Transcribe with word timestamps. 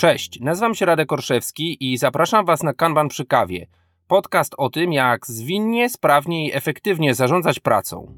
Cześć, 0.00 0.40
nazywam 0.40 0.74
się 0.74 0.86
Radek 0.86 1.12
Orszewski 1.12 1.92
i 1.92 1.98
zapraszam 1.98 2.44
Was 2.44 2.62
na 2.62 2.74
Kanban 2.74 3.08
przy 3.08 3.24
kawie. 3.24 3.66
Podcast 4.06 4.54
o 4.58 4.70
tym, 4.70 4.92
jak 4.92 5.26
zwinnie, 5.26 5.90
sprawnie 5.90 6.48
i 6.48 6.54
efektywnie 6.54 7.14
zarządzać 7.14 7.60
pracą. 7.60 8.14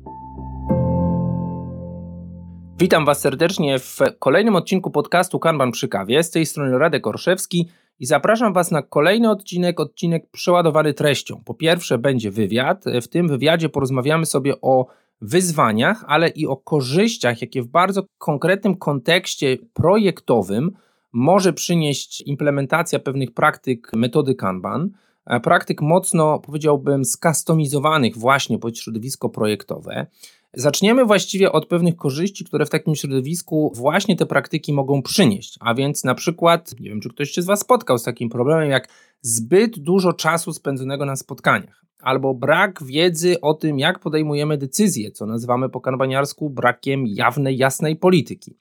Witam 2.78 3.04
Was 3.04 3.20
serdecznie 3.20 3.78
w 3.78 3.98
kolejnym 4.18 4.56
odcinku 4.56 4.90
podcastu 4.90 5.38
Kanban 5.38 5.72
przy 5.72 5.88
kawie. 5.88 6.22
Z 6.22 6.30
tej 6.30 6.46
strony 6.46 6.78
Radek 6.78 7.06
Orszewski 7.06 7.68
i 7.98 8.06
zapraszam 8.06 8.52
Was 8.52 8.70
na 8.70 8.82
kolejny 8.82 9.30
odcinek, 9.30 9.80
odcinek 9.80 10.30
przeładowany 10.30 10.94
treścią. 10.94 11.42
Po 11.44 11.54
pierwsze 11.54 11.98
będzie 11.98 12.30
wywiad. 12.30 12.84
W 13.02 13.08
tym 13.08 13.28
wywiadzie 13.28 13.68
porozmawiamy 13.68 14.26
sobie 14.26 14.60
o 14.60 14.86
wyzwaniach, 15.20 16.04
ale 16.06 16.28
i 16.28 16.46
o 16.46 16.56
korzyściach, 16.56 17.42
jakie 17.42 17.62
w 17.62 17.66
bardzo 17.66 18.02
konkretnym 18.18 18.76
kontekście 18.76 19.56
projektowym 19.72 20.70
może 21.12 21.52
przynieść 21.52 22.20
implementacja 22.20 22.98
pewnych 22.98 23.34
praktyk 23.34 23.92
metody 23.92 24.34
Kanban, 24.34 24.90
e, 25.26 25.40
praktyk 25.40 25.82
mocno, 25.82 26.38
powiedziałbym, 26.38 27.04
skustomizowanych 27.04 28.18
właśnie 28.18 28.58
pod 28.58 28.78
środowisko 28.78 29.28
projektowe. 29.28 30.06
Zaczniemy 30.54 31.04
właściwie 31.04 31.52
od 31.52 31.66
pewnych 31.66 31.96
korzyści, 31.96 32.44
które 32.44 32.66
w 32.66 32.70
takim 32.70 32.94
środowisku 32.94 33.72
właśnie 33.74 34.16
te 34.16 34.26
praktyki 34.26 34.72
mogą 34.72 35.02
przynieść. 35.02 35.58
A 35.60 35.74
więc 35.74 36.04
na 36.04 36.14
przykład, 36.14 36.80
nie 36.80 36.90
wiem, 36.90 37.00
czy 37.00 37.08
ktoś 37.08 37.30
się 37.30 37.42
z 37.42 37.46
Was 37.46 37.60
spotkał 37.60 37.98
z 37.98 38.02
takim 38.02 38.28
problemem, 38.28 38.70
jak 38.70 38.88
zbyt 39.20 39.78
dużo 39.78 40.12
czasu 40.12 40.52
spędzonego 40.52 41.04
na 41.04 41.16
spotkaniach, 41.16 41.84
albo 42.00 42.34
brak 42.34 42.84
wiedzy 42.84 43.40
o 43.40 43.54
tym, 43.54 43.78
jak 43.78 43.98
podejmujemy 43.98 44.58
decyzje, 44.58 45.10
co 45.10 45.26
nazywamy 45.26 45.68
po 45.68 45.80
kanbaniarsku 45.80 46.50
brakiem 46.50 47.06
jawnej, 47.06 47.56
jasnej 47.56 47.96
polityki. 47.96 48.56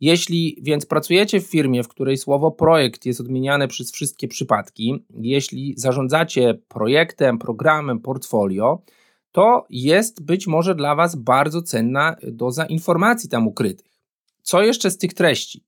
Jeśli 0.00 0.58
więc 0.62 0.86
pracujecie 0.86 1.40
w 1.40 1.46
firmie, 1.46 1.82
w 1.82 1.88
której 1.88 2.16
słowo 2.16 2.50
projekt 2.50 3.06
jest 3.06 3.20
odmieniane 3.20 3.68
przez 3.68 3.92
wszystkie 3.92 4.28
przypadki, 4.28 5.04
jeśli 5.10 5.74
zarządzacie 5.76 6.54
projektem, 6.68 7.38
programem, 7.38 8.00
portfolio, 8.00 8.82
to 9.32 9.66
jest 9.70 10.24
być 10.24 10.46
może 10.46 10.74
dla 10.74 10.94
Was 10.94 11.16
bardzo 11.16 11.62
cenna 11.62 12.16
doza 12.22 12.66
informacji 12.66 13.28
tam 13.28 13.48
ukrytych. 13.48 13.86
Co 14.42 14.62
jeszcze 14.62 14.90
z 14.90 14.98
tych 14.98 15.14
treści? 15.14 15.64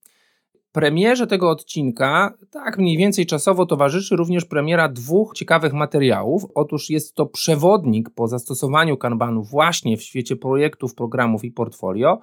Premierze 0.72 1.26
tego 1.26 1.50
odcinka, 1.50 2.34
tak 2.50 2.78
mniej 2.78 2.96
więcej 2.96 3.26
czasowo, 3.26 3.66
towarzyszy 3.66 4.16
również 4.16 4.44
premiera 4.44 4.88
dwóch 4.88 5.34
ciekawych 5.34 5.72
materiałów. 5.72 6.46
Otóż 6.54 6.90
jest 6.90 7.14
to 7.14 7.26
przewodnik 7.26 8.10
po 8.10 8.28
zastosowaniu 8.28 8.96
Kanbanu 8.96 9.42
właśnie 9.42 9.96
w 9.96 10.02
świecie 10.02 10.36
projektów, 10.36 10.94
programów 10.94 11.44
i 11.44 11.50
portfolio 11.50 12.20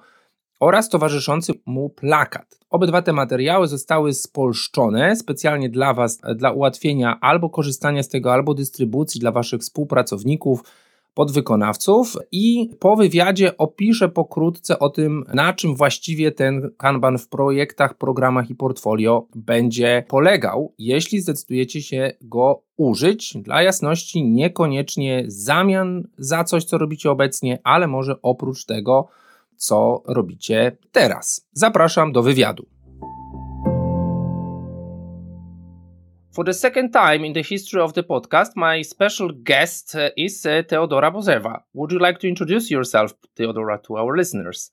oraz 0.60 0.88
towarzyszący 0.88 1.52
mu 1.66 1.90
plakat. 1.90 2.58
Obydwa 2.70 3.02
te 3.02 3.12
materiały 3.12 3.68
zostały 3.68 4.14
spolszczone 4.14 5.16
specjalnie 5.16 5.68
dla 5.68 5.94
Was, 5.94 6.20
dla 6.36 6.50
ułatwienia 6.50 7.18
albo 7.20 7.50
korzystania 7.50 8.02
z 8.02 8.08
tego, 8.08 8.32
albo 8.32 8.54
dystrybucji 8.54 9.20
dla 9.20 9.32
Waszych 9.32 9.60
współpracowników, 9.60 10.62
podwykonawców 11.14 12.16
i 12.32 12.70
po 12.78 12.96
wywiadzie 12.96 13.56
opiszę 13.56 14.08
pokrótce 14.08 14.78
o 14.78 14.90
tym, 14.90 15.24
na 15.34 15.52
czym 15.52 15.74
właściwie 15.74 16.32
ten 16.32 16.70
Kanban 16.76 17.18
w 17.18 17.28
projektach, 17.28 17.94
programach 17.94 18.50
i 18.50 18.54
portfolio 18.54 19.26
będzie 19.34 20.04
polegał, 20.08 20.72
jeśli 20.78 21.20
zdecydujecie 21.20 21.82
się 21.82 22.12
go 22.20 22.62
użyć. 22.76 23.36
Dla 23.36 23.62
jasności, 23.62 24.24
niekoniecznie 24.24 25.24
zamian 25.26 26.08
za 26.18 26.44
coś, 26.44 26.64
co 26.64 26.78
robicie 26.78 27.10
obecnie, 27.10 27.58
ale 27.64 27.86
może 27.86 28.22
oprócz 28.22 28.64
tego, 28.64 29.08
co 29.68 30.02
robicie 30.06 30.76
teraz. 30.92 31.48
Zapraszam 31.52 32.12
do 32.12 32.22
wywiadu. 32.22 32.66
For 36.34 36.44
the 36.44 36.52
second 36.52 36.92
time 36.92 37.24
in 37.24 37.32
the 37.32 37.42
history 37.42 37.80
of 37.80 37.92
the 37.92 38.02
podcast, 38.02 38.56
my 38.56 38.82
special 38.82 39.30
guest 39.32 39.96
is 40.16 40.44
uh, 40.46 40.64
Teodora 40.66 41.12
Bozeva. 41.12 41.62
Would 41.74 41.92
you 41.92 42.00
like 42.00 42.18
to 42.18 42.26
introduce 42.26 42.70
yourself, 42.70 43.14
Teodora, 43.36 43.78
to 43.84 43.96
our 43.96 44.16
listeners? 44.16 44.72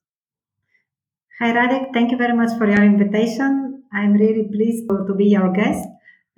Hi, 1.39 1.53
Radek. 1.53 1.93
Thank 1.93 2.11
you 2.11 2.17
very 2.17 2.35
much 2.35 2.57
for 2.57 2.65
your 2.65 2.83
invitation. 2.83 3.83
I'm 3.93 4.13
really 4.13 4.49
pleased 4.51 4.89
to, 4.89 5.13
be 5.13 5.25
your 5.25 5.53
guest. 5.53 5.87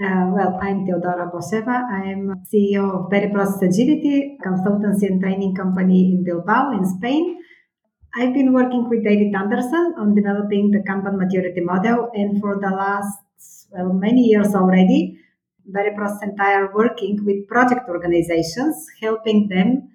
Uh, 0.01 0.27
well, 0.35 0.59
I'm 0.61 0.85
Teodora 0.85 1.31
Boseva. 1.31 1.83
I'm 1.91 2.43
CEO 2.51 2.91
of 2.91 3.09
Very 3.09 3.31
Process 3.31 3.61
Agility, 3.61 4.37
consultancy 4.45 5.07
and 5.07 5.21
training 5.21 5.55
company 5.55 6.11
in 6.11 6.25
Bilbao, 6.25 6.71
in 6.71 6.85
Spain. 6.85 7.39
I've 8.16 8.34
been 8.34 8.53
working 8.53 8.90
with 8.90 9.03
David 9.03 9.34
Anderson 9.34 9.96
on 9.97 10.13
developing 10.13 10.69
the 10.69 10.79
Kanban 10.79 11.18
maturity 11.18 11.62
model, 11.62 12.12
and 12.13 12.40
for 12.40 12.59
the 12.62 12.69
last 12.69 13.18
well, 13.72 13.91
many 13.91 14.22
years 14.22 14.53
already, 14.53 15.19
I 15.75 16.53
are 16.53 16.74
working 16.75 17.25
with 17.25 17.47
project 17.47 17.90
organizations, 17.90 18.85
helping 19.01 19.47
them 19.47 19.90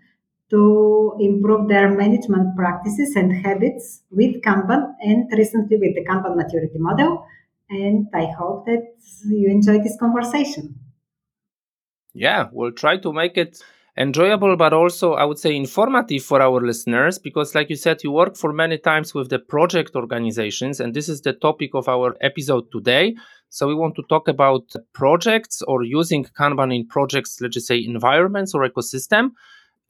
to 0.51 1.17
improve 1.21 1.69
their 1.69 1.95
management 1.95 2.57
practices 2.57 3.15
and 3.15 3.33
habits 3.33 4.03
with 4.11 4.43
Kanban 4.43 4.95
and 5.01 5.31
recently 5.37 5.77
with 5.77 5.95
the 5.95 6.05
Kanban 6.05 6.37
maturity 6.37 6.79
model. 6.79 7.25
And 7.71 8.09
I 8.15 8.27
hope 8.37 8.65
that 8.67 8.95
you 9.27 9.51
enjoy 9.51 9.79
this 9.79 9.97
conversation. 10.01 10.75
Yeah, 12.15 12.49
we'll 12.51 12.73
try 12.73 12.97
to 12.97 13.13
make 13.13 13.37
it 13.37 13.63
enjoyable, 13.99 14.57
but 14.57 14.73
also 14.73 15.15
I 15.15 15.25
would 15.25 15.39
say 15.39 15.55
informative 15.55 16.23
for 16.23 16.41
our 16.41 16.61
listeners 16.61 17.19
because, 17.19 17.55
like 17.55 17.69
you 17.69 17.77
said, 17.77 18.03
you 18.05 18.13
work 18.13 18.37
for 18.37 18.53
many 18.53 18.79
times 18.79 19.13
with 19.13 19.29
the 19.29 19.39
project 19.39 19.97
organizations, 19.97 20.81
and 20.81 20.95
this 20.95 21.09
is 21.09 21.23
the 21.23 21.33
topic 21.33 21.71
of 21.75 21.89
our 21.89 22.17
episode 22.21 22.71
today. 22.71 23.17
So 23.51 23.67
we 23.67 23.75
want 23.75 23.97
to 23.97 24.03
talk 24.09 24.29
about 24.29 24.73
projects 24.93 25.63
or 25.63 25.83
using 25.83 26.25
Kanban 26.25 26.75
in 26.75 26.87
projects, 26.87 27.41
let's 27.41 27.55
just 27.55 27.67
say 27.67 27.83
environments 27.85 28.55
or 28.55 28.69
ecosystem. 28.69 29.31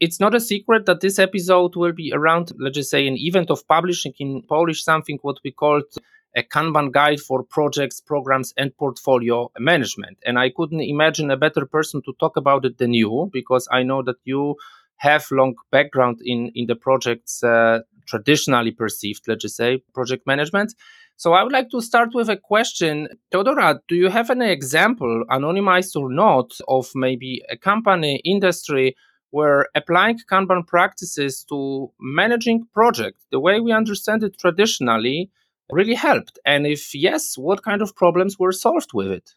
It's 0.00 0.20
not 0.20 0.34
a 0.34 0.40
secret 0.40 0.86
that 0.86 1.00
this 1.00 1.18
episode 1.18 1.74
will 1.74 1.92
be 1.92 2.12
around, 2.14 2.52
let's 2.58 2.76
just 2.76 2.90
say, 2.90 3.06
an 3.08 3.16
event 3.18 3.50
of 3.50 3.66
publishing 3.66 4.12
in 4.18 4.42
Polish, 4.48 4.84
something 4.84 5.18
what 5.22 5.38
we 5.44 5.50
called 5.50 5.92
a 6.36 6.42
Kanban 6.42 6.92
guide 6.92 7.20
for 7.20 7.42
projects, 7.42 8.00
programs, 8.00 8.52
and 8.56 8.76
portfolio 8.76 9.50
management. 9.58 10.18
And 10.26 10.38
I 10.38 10.50
couldn't 10.50 10.80
imagine 10.80 11.30
a 11.30 11.36
better 11.36 11.66
person 11.66 12.02
to 12.02 12.12
talk 12.20 12.36
about 12.36 12.64
it 12.64 12.78
than 12.78 12.94
you, 12.94 13.30
because 13.32 13.66
I 13.70 13.82
know 13.82 14.02
that 14.02 14.16
you 14.24 14.56
have 14.96 15.24
long 15.30 15.54
background 15.70 16.18
in 16.24 16.50
in 16.54 16.66
the 16.66 16.76
projects 16.76 17.42
uh, 17.42 17.80
traditionally 18.06 18.72
perceived, 18.72 19.28
let's 19.28 19.42
just 19.42 19.56
say, 19.56 19.82
project 19.94 20.26
management. 20.26 20.74
So 21.16 21.32
I 21.32 21.42
would 21.42 21.52
like 21.52 21.70
to 21.70 21.80
start 21.80 22.10
with 22.14 22.28
a 22.28 22.36
question. 22.36 23.08
Teodora, 23.32 23.80
do 23.88 23.96
you 23.96 24.08
have 24.08 24.30
any 24.30 24.50
example, 24.50 25.24
anonymized 25.30 25.96
or 26.00 26.10
not, 26.12 26.52
of 26.68 26.90
maybe 26.94 27.42
a 27.50 27.56
company, 27.56 28.20
industry 28.24 28.96
where 29.30 29.66
applying 29.74 30.18
Kanban 30.30 30.66
practices 30.66 31.44
to 31.48 31.90
managing 32.00 32.66
projects, 32.72 33.26
the 33.30 33.40
way 33.40 33.60
we 33.60 33.72
understand 33.72 34.22
it 34.22 34.38
traditionally, 34.38 35.30
really 35.70 35.94
helped? 35.94 36.38
And 36.44 36.66
if 36.66 36.94
yes, 36.94 37.36
what 37.36 37.62
kind 37.62 37.82
of 37.82 37.94
problems 37.94 38.38
were 38.38 38.52
solved 38.52 38.90
with 38.94 39.10
it? 39.10 39.34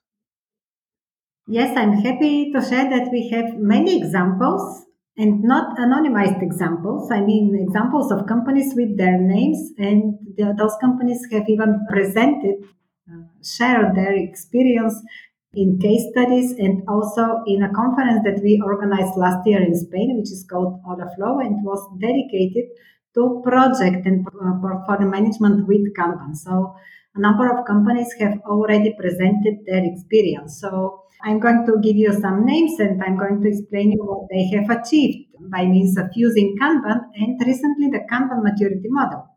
Yes, 1.47 1.75
I'm 1.77 1.93
happy 1.93 2.51
to 2.53 2.61
share 2.61 2.89
that 2.89 3.09
we 3.11 3.29
have 3.29 3.57
many 3.57 3.97
examples 3.97 4.85
and 5.17 5.43
not 5.43 5.77
anonymized 5.77 6.41
examples. 6.41 7.11
I 7.11 7.21
mean, 7.21 7.57
examples 7.67 8.11
of 8.11 8.27
companies 8.27 8.73
with 8.75 8.97
their 8.97 9.17
names, 9.19 9.71
and 9.77 10.17
the, 10.37 10.55
those 10.57 10.75
companies 10.79 11.27
have 11.31 11.49
even 11.49 11.85
presented, 11.89 12.63
uh, 13.11 13.23
shared 13.43 13.95
their 13.95 14.13
experience 14.13 14.95
in 15.53 15.77
case 15.79 16.03
studies 16.11 16.53
and 16.53 16.83
also 16.87 17.43
in 17.45 17.61
a 17.63 17.73
conference 17.73 18.21
that 18.23 18.41
we 18.41 18.61
organized 18.63 19.17
last 19.17 19.45
year 19.45 19.61
in 19.61 19.75
Spain, 19.75 20.15
which 20.17 20.31
is 20.31 20.45
called 20.49 20.79
Flow, 21.17 21.39
and 21.39 21.65
was 21.65 21.85
dedicated 21.99 22.69
to 23.15 23.41
project 23.43 24.05
and 24.05 24.25
uh, 24.27 24.59
portfolio 24.61 25.09
management 25.09 25.67
with 25.67 25.93
Kanban. 25.95 26.35
So 26.35 26.75
a 27.15 27.19
number 27.19 27.49
of 27.51 27.65
companies 27.65 28.13
have 28.19 28.39
already 28.45 28.95
presented 28.97 29.65
their 29.65 29.83
experience. 29.83 30.59
So 30.61 31.03
I'm 31.23 31.39
going 31.39 31.65
to 31.65 31.79
give 31.81 31.97
you 31.97 32.13
some 32.13 32.45
names 32.45 32.79
and 32.79 33.03
I'm 33.03 33.17
going 33.17 33.41
to 33.41 33.47
explain 33.47 33.91
you 33.91 33.99
what 34.03 34.27
they 34.31 34.45
have 34.55 34.69
achieved 34.69 35.27
by 35.51 35.65
means 35.65 35.97
of 35.97 36.07
using 36.15 36.55
Kanban 36.59 36.99
and 37.15 37.39
recently 37.45 37.89
the 37.89 38.05
Kanban 38.11 38.41
maturity 38.43 38.87
model. 38.87 39.27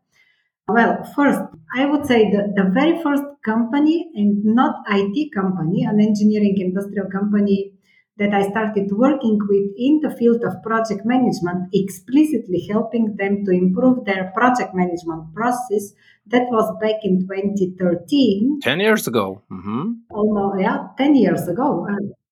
Well, 0.67 1.03
first, 1.15 1.41
I 1.75 1.85
would 1.85 2.07
say 2.07 2.31
that 2.31 2.55
the 2.55 2.71
very 2.73 3.01
first 3.03 3.21
company 3.43 4.09
and 4.15 4.43
not 4.43 4.83
IT 4.89 5.31
company, 5.31 5.83
an 5.83 6.01
engineering 6.01 6.55
industrial 6.57 7.07
company 7.11 7.74
that 8.17 8.33
I 8.33 8.49
started 8.49 8.91
working 8.91 9.39
with 9.41 9.65
in 9.77 9.99
the 10.01 10.15
field 10.15 10.41
of 10.43 10.63
project 10.63 11.01
management, 11.05 11.69
explicitly 11.73 12.67
helping 12.71 13.15
them 13.17 13.43
to 13.45 13.51
improve 13.51 14.05
their 14.05 14.31
project 14.33 14.73
management 14.73 15.33
process. 15.33 15.93
That 16.27 16.47
was 16.49 16.73
back 16.81 17.03
in 17.03 17.27
2013. 17.27 18.59
10 18.61 18.79
years 18.79 19.07
ago. 19.07 19.43
Mm-hmm. 19.51 19.91
Almost, 20.09 20.61
yeah, 20.61 20.87
10 20.97 21.15
years 21.15 21.47
ago. 21.47 21.87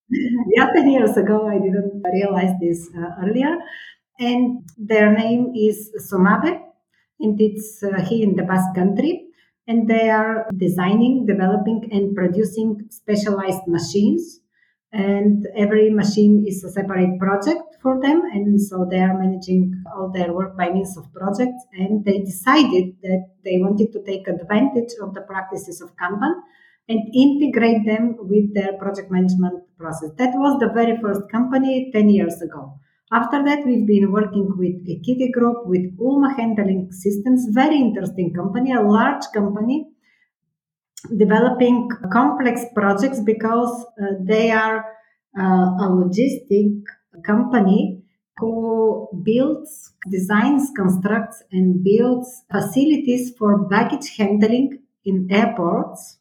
yeah, 0.56 0.68
10 0.74 0.90
years 0.90 1.18
ago. 1.18 1.48
I 1.48 1.60
didn't 1.60 2.02
realize 2.12 2.54
this 2.62 2.90
uh, 2.98 3.26
earlier. 3.26 3.58
And 4.20 4.64
their 4.78 5.12
name 5.12 5.54
is 5.56 5.92
Somabe, 6.10 6.62
and 7.20 7.42
it's 7.42 7.84
uh, 7.84 8.00
here 8.02 8.24
in 8.28 8.36
the 8.36 8.44
Basque 8.44 8.76
country. 8.76 9.28
and 9.68 9.88
they 9.88 10.10
are 10.10 10.48
designing, 10.58 11.26
developing, 11.26 11.90
and 11.92 12.16
producing 12.16 12.86
specialized 12.90 13.66
machines. 13.68 14.40
And 14.94 15.48
every 15.58 15.90
machine 15.90 16.46
is 16.48 16.64
a 16.64 16.70
separate 16.70 17.20
project 17.20 17.64
for 17.82 18.00
them, 18.00 18.22
and 18.32 18.62
so 18.62 18.88
they 18.90 19.00
are 19.00 19.18
managing 19.18 19.84
all 19.96 20.12
their 20.14 20.32
work 20.32 20.56
by 20.56 20.70
means 20.70 20.96
of 20.96 21.12
projects. 21.12 21.66
And 21.74 22.06
they 22.06 22.20
decided 22.20 22.96
that 23.02 23.26
they 23.44 23.58
wanted 23.58 23.92
to 23.94 24.04
take 24.04 24.28
advantage 24.28 24.94
of 25.02 25.16
the 25.16 25.22
practices 25.22 25.82
of 25.82 25.90
Kanban 25.98 26.36
and 26.88 27.00
integrate 27.16 27.86
them 27.88 28.18
with 28.20 28.54
their 28.54 28.74
project 28.74 29.10
management 29.10 29.64
process. 29.80 30.12
That 30.18 30.34
was 30.36 30.60
the 30.60 30.70
very 30.74 30.98
first 31.02 31.22
company 31.32 31.90
10 31.92 32.10
years 32.10 32.40
ago. 32.42 32.78
After 33.12 33.44
that, 33.44 33.66
we've 33.66 33.88
been 33.88 34.12
working 34.12 34.48
with 34.58 34.88
Ekiti 34.88 35.32
Group, 35.32 35.66
with 35.66 35.92
Ulma 36.00 36.36
Handling 36.36 36.92
Systems, 36.92 37.48
very 37.52 37.78
interesting 37.78 38.34
company, 38.34 38.74
a 38.74 38.82
large 38.82 39.24
company, 39.34 39.88
developing 41.18 41.90
complex 42.12 42.66
projects 42.74 43.20
because 43.20 43.86
uh, 44.02 44.06
they 44.22 44.52
are 44.52 44.86
uh, 45.38 45.42
a 45.42 45.90
logistic 45.90 46.82
company 47.26 48.04
who 48.38 49.08
builds, 49.24 49.94
designs, 50.10 50.72
constructs, 50.76 51.44
and 51.52 51.84
builds 51.84 52.44
facilities 52.52 53.32
for 53.38 53.68
baggage 53.68 54.16
handling 54.18 54.80
in 55.06 55.28
airports 55.30 56.18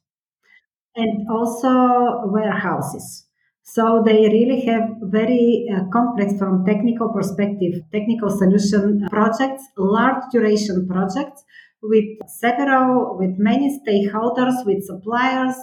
and 0.95 1.27
also 1.29 2.27
warehouses. 2.27 3.27
So 3.63 4.03
they 4.05 4.29
really 4.29 4.61
have 4.67 4.91
very 5.01 5.67
uh, 5.73 5.85
complex 5.91 6.39
from 6.39 6.67
technical 6.67 7.09
perspective, 7.09 7.83
technical 7.93 8.29
solution 8.29 9.07
projects, 9.09 9.63
large 9.79 10.23
duration 10.31 10.87
projects 10.87 11.45
with 11.83 12.05
several, 12.29 13.17
with 13.19 13.39
many 13.39 13.79
stakeholders, 13.81 14.65
with 14.65 14.85
suppliers, 14.85 15.57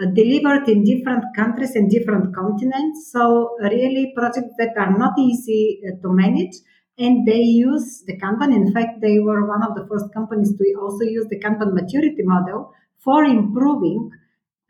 uh, 0.00 0.06
delivered 0.14 0.68
in 0.68 0.84
different 0.84 1.24
countries 1.36 1.74
and 1.74 1.90
different 1.90 2.34
continents. 2.34 3.10
So 3.12 3.56
really 3.60 4.12
projects 4.16 4.54
that 4.58 4.74
are 4.76 4.96
not 4.96 5.18
easy 5.18 5.80
uh, 5.86 6.00
to 6.02 6.12
manage. 6.12 6.54
And 6.96 7.26
they 7.26 7.40
use 7.40 8.04
the 8.06 8.16
Kanban. 8.18 8.54
In 8.54 8.72
fact, 8.72 9.00
they 9.00 9.18
were 9.18 9.48
one 9.48 9.62
of 9.64 9.74
the 9.74 9.86
first 9.88 10.12
companies 10.14 10.56
to 10.56 10.64
also 10.80 11.04
use 11.04 11.26
the 11.28 11.40
Kanban 11.40 11.72
maturity 11.72 12.22
model 12.22 12.72
for 13.02 13.24
improving 13.24 14.10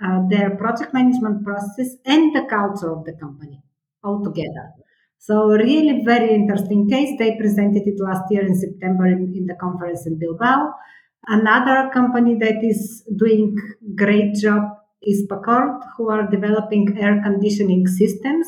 uh, 0.03 0.21
their 0.29 0.56
project 0.56 0.93
management 0.95 1.45
process 1.45 1.97
and 2.05 2.35
the 2.35 2.47
culture 2.49 2.91
of 2.91 3.05
the 3.05 3.12
company 3.12 3.62
altogether. 4.03 4.73
So 5.26 5.47
really 5.47 6.05
very 6.05 6.35
interesting 6.35 6.87
case. 6.87 7.17
They 7.19 7.35
presented 7.37 7.85
it 7.87 7.99
last 7.99 8.25
year 8.31 8.44
in 8.44 8.55
September 8.55 9.06
in, 9.06 9.32
in 9.35 9.47
the 9.47 9.55
conference 9.59 10.06
in 10.06 10.19
Bilbao. 10.19 10.71
Another 11.26 11.88
company 11.94 12.37
that 12.41 12.62
is 12.62 13.03
doing 13.17 13.56
great 13.97 14.35
job 14.35 14.65
is 15.03 15.26
Packard, 15.31 15.81
who 15.97 16.11
are 16.11 16.29
developing 16.31 16.99
air 17.00 17.23
conditioning 17.25 17.87
systems 17.87 18.47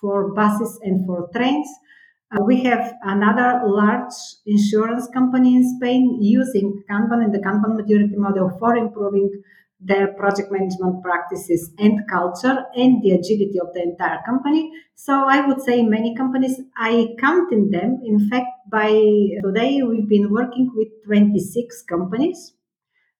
for 0.00 0.34
buses 0.34 0.80
and 0.82 1.06
for 1.06 1.28
trains. 1.32 1.68
Uh, 2.32 2.42
we 2.44 2.64
have 2.64 2.94
another 3.04 3.62
large 3.64 4.14
insurance 4.46 5.06
company 5.14 5.54
in 5.54 5.76
Spain 5.76 6.18
using 6.20 6.82
Kanban 6.90 7.22
and 7.22 7.32
the 7.32 7.38
Kanban 7.38 7.76
maturity 7.76 8.16
model 8.16 8.50
for 8.58 8.76
improving 8.76 9.30
their 9.80 10.08
project 10.14 10.50
management 10.50 11.02
practices 11.02 11.70
and 11.78 12.00
culture 12.08 12.64
and 12.74 13.02
the 13.02 13.10
agility 13.10 13.58
of 13.60 13.72
the 13.74 13.82
entire 13.82 14.20
company. 14.24 14.70
So 14.94 15.28
I 15.28 15.46
would 15.46 15.60
say 15.60 15.82
many 15.82 16.16
companies, 16.16 16.60
I 16.76 17.14
count 17.20 17.52
in 17.52 17.70
them. 17.70 18.00
In 18.04 18.28
fact, 18.28 18.48
by 18.70 18.88
today, 19.44 19.82
we've 19.82 20.08
been 20.08 20.30
working 20.32 20.70
with 20.74 20.88
26 21.04 21.82
companies. 21.82 22.54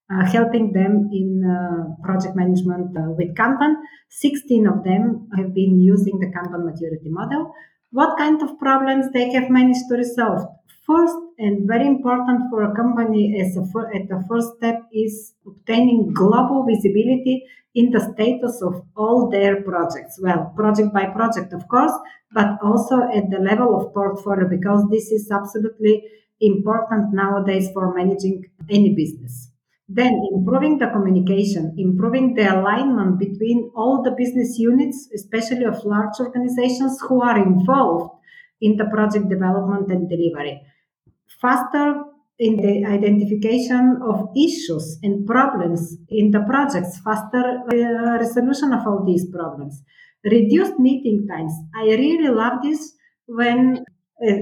Uh, 0.08 0.24
helping 0.24 0.72
them 0.72 1.10
in 1.12 1.42
uh, 1.42 1.82
project 2.04 2.36
management 2.36 2.96
uh, 2.96 3.10
with 3.18 3.34
Kanban. 3.34 3.74
16 4.10 4.64
of 4.68 4.84
them 4.84 5.28
have 5.36 5.52
been 5.52 5.80
using 5.80 6.20
the 6.20 6.26
Kanban 6.26 6.64
maturity 6.64 7.08
model. 7.08 7.52
What 7.90 8.16
kind 8.16 8.40
of 8.40 8.56
problems 8.60 9.06
they 9.12 9.32
have 9.32 9.50
managed 9.50 9.80
to 9.88 9.96
resolve? 9.96 10.46
First, 10.86 11.16
and 11.38 11.66
very 11.66 11.84
important 11.84 12.48
for 12.48 12.62
a 12.62 12.74
company 12.74 13.36
as 13.40 13.56
a, 13.56 13.62
at 13.92 14.08
the 14.08 14.24
first 14.28 14.56
step 14.56 14.82
is 14.92 15.34
obtaining 15.44 16.12
global 16.14 16.64
visibility 16.64 17.42
in 17.74 17.90
the 17.90 17.98
status 17.98 18.62
of 18.62 18.82
all 18.96 19.28
their 19.28 19.62
projects. 19.62 20.20
Well, 20.22 20.52
project 20.54 20.94
by 20.94 21.06
project, 21.06 21.52
of 21.52 21.66
course, 21.66 21.90
but 22.32 22.56
also 22.62 23.02
at 23.02 23.30
the 23.30 23.40
level 23.40 23.74
of 23.76 23.92
portfolio, 23.92 24.48
because 24.48 24.86
this 24.88 25.10
is 25.10 25.28
absolutely 25.28 26.04
important 26.40 27.12
nowadays 27.12 27.68
for 27.72 27.92
managing 27.92 28.44
any 28.70 28.94
business. 28.94 29.50
Then 29.88 30.12
improving 30.32 30.78
the 30.78 30.86
communication, 30.86 31.74
improving 31.76 32.34
the 32.34 32.46
alignment 32.46 33.18
between 33.18 33.72
all 33.74 34.02
the 34.04 34.12
business 34.12 34.56
units, 34.56 35.08
especially 35.12 35.64
of 35.64 35.84
large 35.84 36.14
organizations 36.20 37.00
who 37.08 37.22
are 37.22 37.38
involved 37.38 38.12
in 38.60 38.76
the 38.76 38.84
project 38.86 39.28
development 39.28 39.90
and 39.90 40.08
delivery 40.08 40.62
faster 41.40 42.02
in 42.38 42.56
the 42.56 42.84
identification 42.84 43.98
of 44.02 44.28
issues 44.36 44.98
and 45.02 45.26
problems 45.26 45.96
in 46.10 46.30
the 46.30 46.40
projects, 46.40 47.00
faster 47.00 47.62
uh, 47.72 48.18
resolution 48.18 48.72
of 48.72 48.86
all 48.86 49.04
these 49.06 49.26
problems, 49.30 49.82
reduced 50.24 50.78
meeting 50.78 51.26
times. 51.28 51.52
I 51.74 51.84
really 51.84 52.28
love 52.28 52.62
this 52.62 52.92
when, 53.26 53.84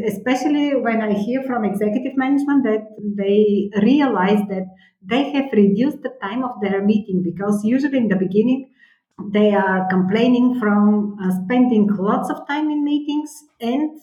especially 0.06 0.75
when 0.75 1.02
I 1.02 1.12
hear 1.12 1.43
from 1.44 1.64
executive 1.64 2.17
management 2.17 2.64
that 2.64 2.85
they 3.17 3.70
realize 3.81 4.41
that 4.49 4.67
they 5.02 5.31
have 5.32 5.52
reduced 5.52 6.02
the 6.02 6.14
time 6.20 6.43
of 6.43 6.61
their 6.62 6.82
meeting 6.82 7.23
because 7.23 7.64
usually 7.64 7.99
in 7.99 8.08
the 8.08 8.17
beginning 8.17 8.70
they 9.32 9.55
are 9.55 9.87
complaining 9.88 10.58
from 10.58 11.17
uh, 11.23 11.31
spending 11.44 11.88
lots 11.96 12.31
of 12.31 12.46
time 12.49 12.70
in 12.70 12.82
meetings 12.85 13.31
and 13.61 14.00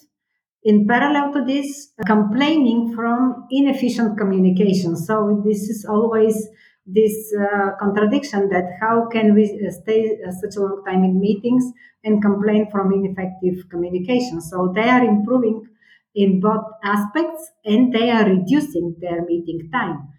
in 0.63 0.88
parallel 0.88 1.34
to 1.34 1.44
this, 1.46 1.92
complaining 2.06 2.94
from 2.96 3.48
inefficient 3.50 4.18
communication. 4.18 4.96
So 4.96 5.42
this 5.46 5.69
is 5.69 5.86
always 5.86 6.48
this 6.86 7.34
uh, 7.40 7.72
contradiction 7.80 8.50
that 8.50 8.66
how 8.80 9.08
can 9.12 9.34
we 9.34 9.46
uh, 9.46 9.72
stay 9.72 10.18
uh, 10.28 10.31
such 10.31 10.56
a 10.58 10.60
long 10.60 10.84
time 10.86 11.04
in 11.04 11.19
meetings 11.19 11.63
and 12.04 12.22
complain 12.22 12.69
from 12.72 12.92
ineffective 12.94 13.69
communication. 13.69 14.42
So 14.42 14.72
they 14.75 14.90
are 14.90 15.04
improving 15.04 15.68
in 16.16 16.40
both 16.40 16.66
aspects 16.84 17.52
and 17.64 17.94
they 17.94 18.10
are 18.10 18.25
reducing 18.25 18.96
their 19.00 19.24
meeting 19.25 19.69
time. 19.72 20.10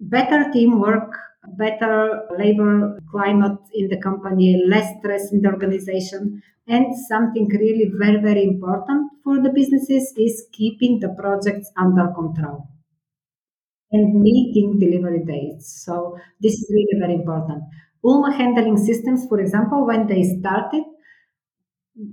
Better 0.00 0.50
teamwork, 0.52 1.12
better 1.56 2.28
labor 2.38 2.98
climate 3.10 3.58
in 3.74 3.88
the 3.88 4.00
company, 4.00 4.62
less 4.66 4.98
stress 4.98 5.32
in 5.32 5.42
the 5.42 5.48
organization, 5.48 6.42
and 6.66 6.86
something 7.08 7.48
really 7.48 7.90
very, 7.98 8.20
very 8.20 8.44
important 8.44 9.10
for 9.24 9.40
the 9.42 9.50
businesses 9.50 10.12
is 10.16 10.46
keeping 10.52 11.00
the 11.00 11.08
projects 11.10 11.70
under 11.76 12.08
control 12.14 12.68
and 13.90 14.20
meeting 14.20 14.78
delivery 14.78 15.22
dates. 15.24 15.82
So 15.84 16.16
this 16.40 16.54
is 16.54 16.70
really 16.70 16.98
very 16.98 17.14
important. 17.14 17.64
Ulma 18.04 18.32
handling 18.32 18.76
systems, 18.76 19.26
for 19.28 19.40
example, 19.40 19.86
when 19.86 20.06
they 20.06 20.22
started 20.22 20.84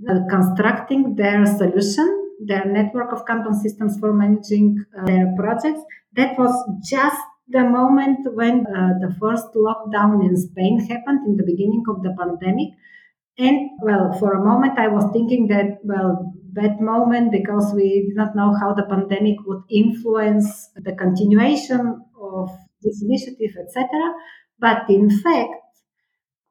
uh, 0.08 0.20
constructing 0.28 1.16
their 1.16 1.44
solution, 1.46 2.36
their 2.46 2.64
network 2.66 3.12
of 3.12 3.24
Kanban 3.24 3.54
systems 3.54 3.98
for 3.98 4.12
managing 4.12 4.84
uh, 4.96 5.06
their 5.06 5.34
projects, 5.36 5.80
that 6.12 6.38
was 6.38 6.52
just 6.84 7.20
the 7.48 7.64
moment 7.64 8.20
when 8.34 8.66
uh, 8.66 8.94
the 9.00 9.14
first 9.20 9.46
lockdown 9.54 10.24
in 10.24 10.36
Spain 10.36 10.78
happened 10.80 11.26
in 11.26 11.36
the 11.36 11.42
beginning 11.44 11.82
of 11.88 12.02
the 12.02 12.14
pandemic. 12.18 12.68
And 13.38 13.70
well, 13.82 14.12
for 14.18 14.34
a 14.34 14.44
moment, 14.44 14.78
I 14.78 14.88
was 14.88 15.04
thinking 15.12 15.48
that, 15.48 15.78
well, 15.82 16.34
that 16.52 16.80
moment 16.80 17.32
because 17.32 17.72
we 17.74 18.06
did 18.08 18.16
not 18.16 18.34
know 18.34 18.54
how 18.60 18.74
the 18.74 18.82
pandemic 18.84 19.36
would 19.46 19.62
influence 19.70 20.68
the 20.76 20.92
continuation 20.92 22.02
of 22.20 22.50
this 22.82 23.02
initiative, 23.02 23.56
etc. 23.60 23.88
But 24.58 24.90
in 24.90 25.10
fact, 25.22 25.54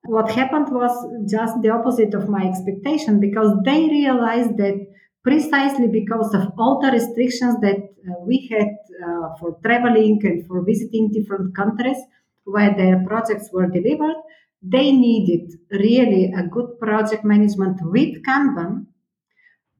what 0.03 0.31
happened 0.31 0.67
was 0.71 0.91
just 1.29 1.61
the 1.61 1.69
opposite 1.69 2.13
of 2.13 2.29
my 2.29 2.45
expectation 2.45 3.19
because 3.19 3.53
they 3.65 3.85
realized 3.89 4.57
that 4.57 4.75
precisely 5.23 5.87
because 5.87 6.33
of 6.33 6.53
all 6.57 6.79
the 6.81 6.91
restrictions 6.91 7.59
that 7.61 7.77
uh, 7.77 8.19
we 8.25 8.47
had 8.49 8.69
uh, 9.05 9.35
for 9.39 9.57
traveling 9.63 10.19
and 10.23 10.47
for 10.47 10.63
visiting 10.65 11.11
different 11.11 11.55
countries 11.55 11.97
where 12.45 12.73
their 12.75 13.03
projects 13.05 13.49
were 13.51 13.67
delivered, 13.67 14.15
they 14.61 14.91
needed 14.91 15.53
really 15.71 16.33
a 16.35 16.43
good 16.43 16.79
project 16.79 17.23
management 17.23 17.77
with 17.81 18.21
Kanban 18.23 18.87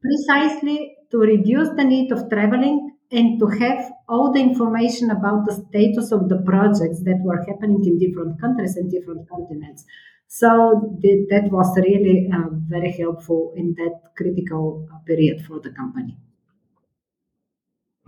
precisely 0.02 0.96
to 1.12 1.18
reduce 1.18 1.70
the 1.76 1.84
need 1.84 2.12
of 2.12 2.30
traveling 2.30 2.96
and 3.12 3.40
to 3.40 3.48
have 3.48 3.92
all 4.08 4.32
the 4.32 4.40
information 4.40 5.10
about 5.10 5.46
the 5.46 5.54
status 5.54 6.12
of 6.12 6.30
the 6.30 6.42
projects 6.46 7.02
that 7.04 7.20
were 7.24 7.44
happening 7.48 7.84
in 7.86 7.98
different 7.98 8.40
countries 8.40 8.78
and 8.78 8.92
different 8.92 9.28
continents. 9.28 9.84
So 10.28 10.96
that 11.02 11.50
was 11.52 11.76
really 11.78 12.30
uh, 12.32 12.50
very 12.68 12.92
helpful 12.92 13.54
in 13.56 13.74
that 13.78 14.14
critical 14.16 14.88
uh, 14.94 15.00
period 15.00 15.44
for 15.46 15.60
the 15.60 15.72
company. 15.72 16.18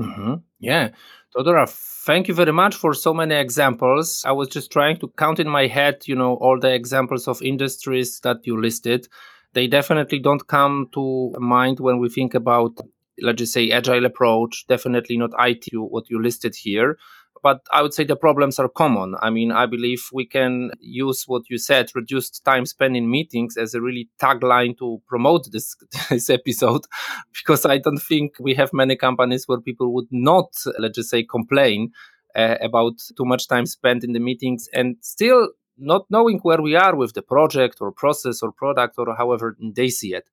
Mm-hmm. 0.02 0.34
Yeah. 0.60 0.90
Teodora, 1.36 1.70
thank 1.70 2.28
you 2.28 2.34
very 2.34 2.52
much 2.52 2.76
for 2.76 2.94
so 2.94 3.14
many 3.14 3.36
examples. 3.36 4.24
I 4.26 4.32
was 4.34 4.50
just 4.50 4.72
trying 4.72 4.98
to 5.00 5.08
count 5.18 5.40
in 5.40 5.48
my 5.48 5.68
head, 5.68 6.04
you 6.06 6.16
know, 6.16 6.36
all 6.36 6.60
the 6.60 6.74
examples 6.74 7.28
of 7.28 7.42
industries 7.42 8.20
that 8.22 8.46
you 8.46 8.60
listed. 8.60 9.08
They 9.54 9.68
definitely 9.68 10.20
don't 10.20 10.46
come 10.48 10.90
to 10.94 11.34
mind 11.40 11.80
when 11.80 12.00
we 12.00 12.10
think 12.10 12.34
about, 12.34 12.78
let's 13.22 13.38
just 13.38 13.54
say, 13.54 13.72
agile 13.72 14.06
approach. 14.06 14.66
Definitely 14.68 15.18
not 15.18 15.32
IT, 15.40 15.68
what 15.74 16.10
you 16.10 16.22
listed 16.22 16.56
here 16.56 16.98
but 17.42 17.62
I 17.72 17.82
would 17.82 17.94
say 17.94 18.04
the 18.04 18.16
problems 18.16 18.60
are 18.60 18.70
common. 18.70 19.16
I 19.22 19.30
mean, 19.30 19.52
I 19.52 19.66
believe 19.66 20.04
we 20.14 20.26
can 20.26 20.72
use 20.80 21.24
what 21.28 21.44
you 21.50 21.58
said, 21.58 21.90
reduced 21.96 22.44
time 22.46 22.66
spent 22.66 22.96
in 22.96 23.10
meetings, 23.10 23.58
as 23.58 23.74
a 23.74 23.82
really 23.82 24.10
tagline 24.22 24.78
to 24.80 25.02
promote 25.08 25.52
this, 25.52 25.76
this 26.10 26.30
episode, 26.30 26.86
because 27.34 27.66
I 27.66 27.78
don't 27.78 28.02
think 28.02 28.34
we 28.40 28.54
have 28.56 28.74
many 28.74 28.96
companies 28.96 29.48
where 29.48 29.60
people 29.60 29.94
would 29.94 30.08
not, 30.12 30.54
let's 30.78 30.96
just 30.96 31.10
say, 31.10 31.24
complain 31.24 31.92
uh, 32.36 32.56
about 32.62 32.94
too 33.18 33.26
much 33.26 33.48
time 33.48 33.66
spent 33.66 34.04
in 34.04 34.14
the 34.14 34.20
meetings 34.20 34.70
and 34.74 34.98
still 35.02 35.50
not 35.78 36.06
knowing 36.10 36.40
where 36.40 36.62
we 36.62 36.76
are 36.76 36.96
with 36.96 37.14
the 37.14 37.22
project 37.22 37.78
or 37.82 37.92
process 37.92 38.42
or 38.42 38.52
product 38.52 38.96
or 38.98 39.16
however 39.16 39.58
they 39.60 39.90
see 39.90 40.14
it. 40.14 40.26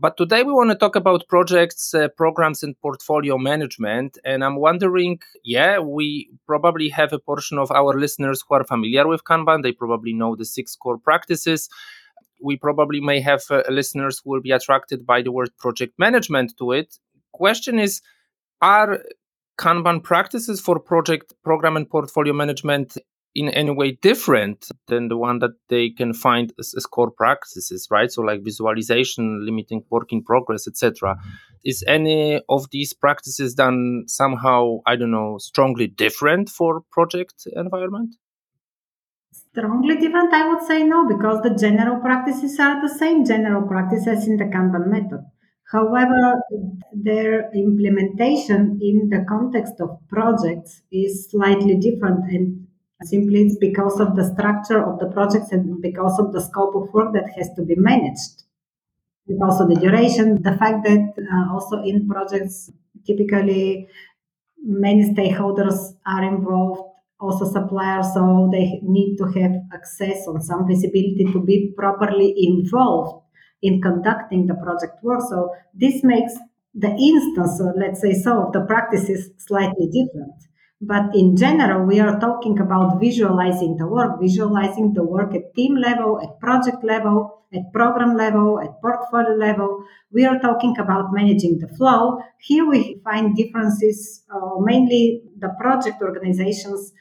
But 0.00 0.16
today 0.16 0.44
we 0.44 0.52
want 0.52 0.70
to 0.70 0.76
talk 0.76 0.94
about 0.94 1.26
projects, 1.28 1.92
uh, 1.92 2.06
programs, 2.16 2.62
and 2.62 2.80
portfolio 2.80 3.36
management. 3.36 4.16
And 4.24 4.44
I'm 4.44 4.54
wondering 4.56 5.18
yeah, 5.42 5.80
we 5.80 6.30
probably 6.46 6.88
have 6.90 7.12
a 7.12 7.18
portion 7.18 7.58
of 7.58 7.72
our 7.72 7.98
listeners 7.98 8.44
who 8.46 8.54
are 8.54 8.62
familiar 8.62 9.08
with 9.08 9.24
Kanban. 9.24 9.64
They 9.64 9.72
probably 9.72 10.12
know 10.12 10.36
the 10.36 10.44
six 10.44 10.76
core 10.76 10.98
practices. 10.98 11.68
We 12.40 12.56
probably 12.56 13.00
may 13.00 13.20
have 13.20 13.42
uh, 13.50 13.64
listeners 13.68 14.20
who 14.22 14.30
will 14.30 14.40
be 14.40 14.52
attracted 14.52 15.04
by 15.04 15.20
the 15.22 15.32
word 15.32 15.50
project 15.58 15.98
management 15.98 16.56
to 16.58 16.70
it. 16.70 16.96
Question 17.32 17.80
is 17.80 18.00
Are 18.62 19.02
Kanban 19.58 20.04
practices 20.04 20.60
for 20.60 20.78
project, 20.78 21.34
program, 21.42 21.76
and 21.76 21.90
portfolio 21.90 22.32
management 22.32 22.96
in 23.38 23.48
any 23.50 23.70
way 23.70 23.92
different 23.92 24.68
than 24.88 25.06
the 25.06 25.16
one 25.16 25.38
that 25.38 25.52
they 25.68 25.90
can 25.90 26.12
find 26.12 26.52
as, 26.58 26.74
as 26.76 26.86
core 26.86 27.12
practices, 27.12 27.86
right? 27.88 28.10
So 28.10 28.22
like 28.22 28.42
visualization, 28.42 29.46
limiting 29.46 29.84
work 29.90 30.12
in 30.12 30.24
progress, 30.24 30.66
etc. 30.66 31.14
Mm-hmm. 31.14 31.28
Is 31.64 31.84
any 31.86 32.42
of 32.48 32.68
these 32.72 32.92
practices 32.92 33.54
done 33.54 34.04
somehow, 34.08 34.78
I 34.86 34.96
don't 34.96 35.12
know, 35.12 35.38
strongly 35.38 35.86
different 35.86 36.48
for 36.48 36.82
project 36.90 37.46
environment? 37.54 38.16
Strongly 39.30 39.96
different, 39.98 40.34
I 40.34 40.48
would 40.48 40.66
say 40.66 40.82
no, 40.82 41.06
because 41.06 41.40
the 41.42 41.54
general 41.54 42.00
practices 42.00 42.58
are 42.58 42.82
the 42.82 42.92
same 42.92 43.24
general 43.24 43.68
practices 43.68 44.26
in 44.26 44.36
the 44.36 44.46
Kanban 44.46 44.88
method. 44.88 45.24
However, 45.70 46.40
their 46.92 47.52
implementation 47.52 48.80
in 48.82 49.10
the 49.10 49.24
context 49.28 49.74
of 49.80 49.98
projects 50.08 50.82
is 50.90 51.28
slightly 51.30 51.76
different 51.76 52.24
and 52.32 52.67
Simply 53.04 53.42
it's 53.42 53.56
because 53.58 54.00
of 54.00 54.16
the 54.16 54.24
structure 54.24 54.84
of 54.84 54.98
the 54.98 55.06
projects 55.06 55.52
and 55.52 55.80
because 55.80 56.18
of 56.18 56.32
the 56.32 56.40
scope 56.40 56.74
of 56.74 56.92
work 56.92 57.12
that 57.12 57.30
has 57.36 57.48
to 57.54 57.62
be 57.62 57.76
managed. 57.76 58.42
And 59.28 59.40
also 59.42 59.68
the 59.68 59.76
duration, 59.76 60.42
the 60.42 60.56
fact 60.56 60.84
that 60.84 61.14
uh, 61.16 61.52
also 61.52 61.82
in 61.82 62.08
projects, 62.08 62.72
typically 63.06 63.86
many 64.64 65.14
stakeholders 65.14 65.94
are 66.06 66.24
involved, 66.24 66.82
also 67.20 67.50
suppliers, 67.50 68.06
so 68.14 68.48
they 68.50 68.80
need 68.82 69.16
to 69.18 69.24
have 69.24 69.52
access 69.72 70.26
on 70.26 70.40
some 70.40 70.66
visibility 70.66 71.24
to 71.32 71.40
be 71.40 71.72
properly 71.76 72.34
involved 72.36 73.22
in 73.62 73.80
conducting 73.80 74.46
the 74.46 74.54
project 74.54 75.02
work. 75.02 75.20
So 75.28 75.54
this 75.74 76.02
makes 76.02 76.32
the 76.74 76.90
instance, 76.90 77.60
or 77.60 77.74
let's 77.76 78.00
say 78.00 78.14
so, 78.14 78.46
of 78.46 78.52
the 78.52 78.62
practices 78.62 79.30
slightly 79.36 79.86
different. 79.86 80.47
But 80.80 81.14
in 81.14 81.36
general, 81.36 81.86
we 81.86 81.98
are 81.98 82.20
talking 82.20 82.60
about 82.60 83.00
visualizing 83.00 83.76
the 83.76 83.86
work, 83.86 84.20
visualizing 84.20 84.94
the 84.94 85.02
work 85.02 85.34
at 85.34 85.54
team 85.56 85.74
level, 85.74 86.20
at 86.22 86.38
project 86.38 86.84
level, 86.84 87.44
at 87.52 87.72
program 87.72 88.16
level, 88.16 88.60
at 88.60 88.80
portfolio 88.80 89.34
level. 89.34 89.84
We 90.12 90.24
are 90.24 90.38
talking 90.38 90.76
about 90.78 91.12
managing 91.12 91.58
the 91.58 91.68
flow. 91.76 92.18
Here 92.38 92.64
we 92.64 93.00
find 93.02 93.34
differences, 93.34 94.22
uh, 94.32 94.60
mainly 94.60 95.22
the 95.38 95.48
project 95.60 96.00
organizations 96.00 96.92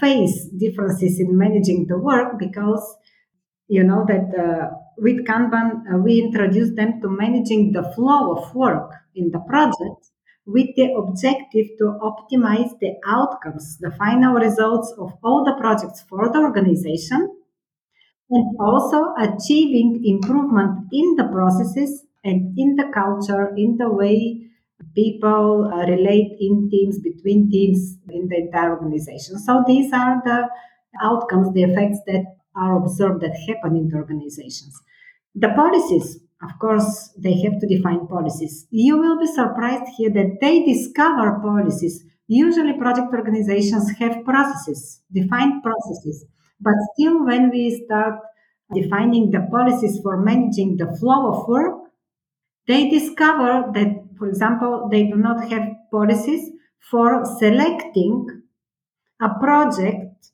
face 0.00 0.48
differences 0.58 1.20
in 1.20 1.36
managing 1.36 1.86
the 1.86 1.98
work 1.98 2.38
because 2.38 2.96
you 3.68 3.84
know 3.84 4.04
that 4.08 4.34
uh, 4.36 4.74
with 4.98 5.24
Kanban, 5.26 5.82
uh, 5.92 5.98
we 5.98 6.20
introduce 6.20 6.74
them 6.74 7.00
to 7.02 7.08
managing 7.08 7.72
the 7.72 7.84
flow 7.94 8.36
of 8.36 8.54
work 8.54 8.90
in 9.14 9.30
the 9.30 9.40
project 9.40 10.11
with 10.46 10.68
the 10.76 10.92
objective 10.92 11.66
to 11.78 11.98
optimize 12.02 12.78
the 12.80 12.94
outcomes, 13.06 13.78
the 13.78 13.90
final 13.92 14.34
results 14.34 14.92
of 14.98 15.12
all 15.22 15.44
the 15.44 15.54
projects 15.60 16.02
for 16.08 16.30
the 16.32 16.38
organization, 16.38 17.36
and 18.30 18.56
also 18.58 19.14
achieving 19.18 20.02
improvement 20.04 20.88
in 20.92 21.16
the 21.16 21.28
processes 21.30 22.04
and 22.24 22.58
in 22.58 22.76
the 22.76 22.90
culture, 22.92 23.54
in 23.56 23.76
the 23.76 23.90
way 23.90 24.48
people 24.94 25.70
uh, 25.72 25.86
relate 25.86 26.36
in 26.40 26.68
teams, 26.70 26.98
between 26.98 27.50
teams, 27.50 27.96
in 28.10 28.28
the 28.28 28.36
entire 28.36 28.70
organization. 28.70 29.38
So 29.38 29.62
these 29.66 29.92
are 29.92 30.20
the 30.24 30.48
outcomes, 31.02 31.52
the 31.52 31.62
effects 31.62 31.98
that 32.06 32.24
are 32.56 32.76
observed 32.76 33.22
that 33.22 33.36
happen 33.48 33.76
in 33.76 33.88
the 33.88 33.96
organizations. 33.96 34.78
The 35.34 35.48
policies 35.50 36.18
of 36.42 36.58
course, 36.58 37.10
they 37.18 37.40
have 37.42 37.60
to 37.60 37.66
define 37.66 38.06
policies. 38.06 38.66
You 38.70 38.98
will 38.98 39.18
be 39.18 39.26
surprised 39.26 39.92
here 39.96 40.10
that 40.10 40.38
they 40.40 40.64
discover 40.64 41.38
policies. 41.40 42.04
Usually, 42.26 42.74
project 42.74 43.12
organizations 43.12 43.90
have 43.98 44.24
processes, 44.24 45.00
defined 45.12 45.62
processes. 45.62 46.24
But 46.60 46.74
still, 46.94 47.24
when 47.24 47.50
we 47.50 47.82
start 47.84 48.20
defining 48.74 49.30
the 49.30 49.46
policies 49.50 50.00
for 50.02 50.16
managing 50.20 50.76
the 50.76 50.96
flow 50.98 51.32
of 51.32 51.48
work, 51.48 51.78
they 52.66 52.88
discover 52.90 53.70
that, 53.74 54.04
for 54.18 54.28
example, 54.28 54.88
they 54.90 55.04
do 55.04 55.16
not 55.16 55.48
have 55.50 55.68
policies 55.92 56.50
for 56.90 57.24
selecting 57.38 58.42
a 59.22 59.30
project 59.40 60.30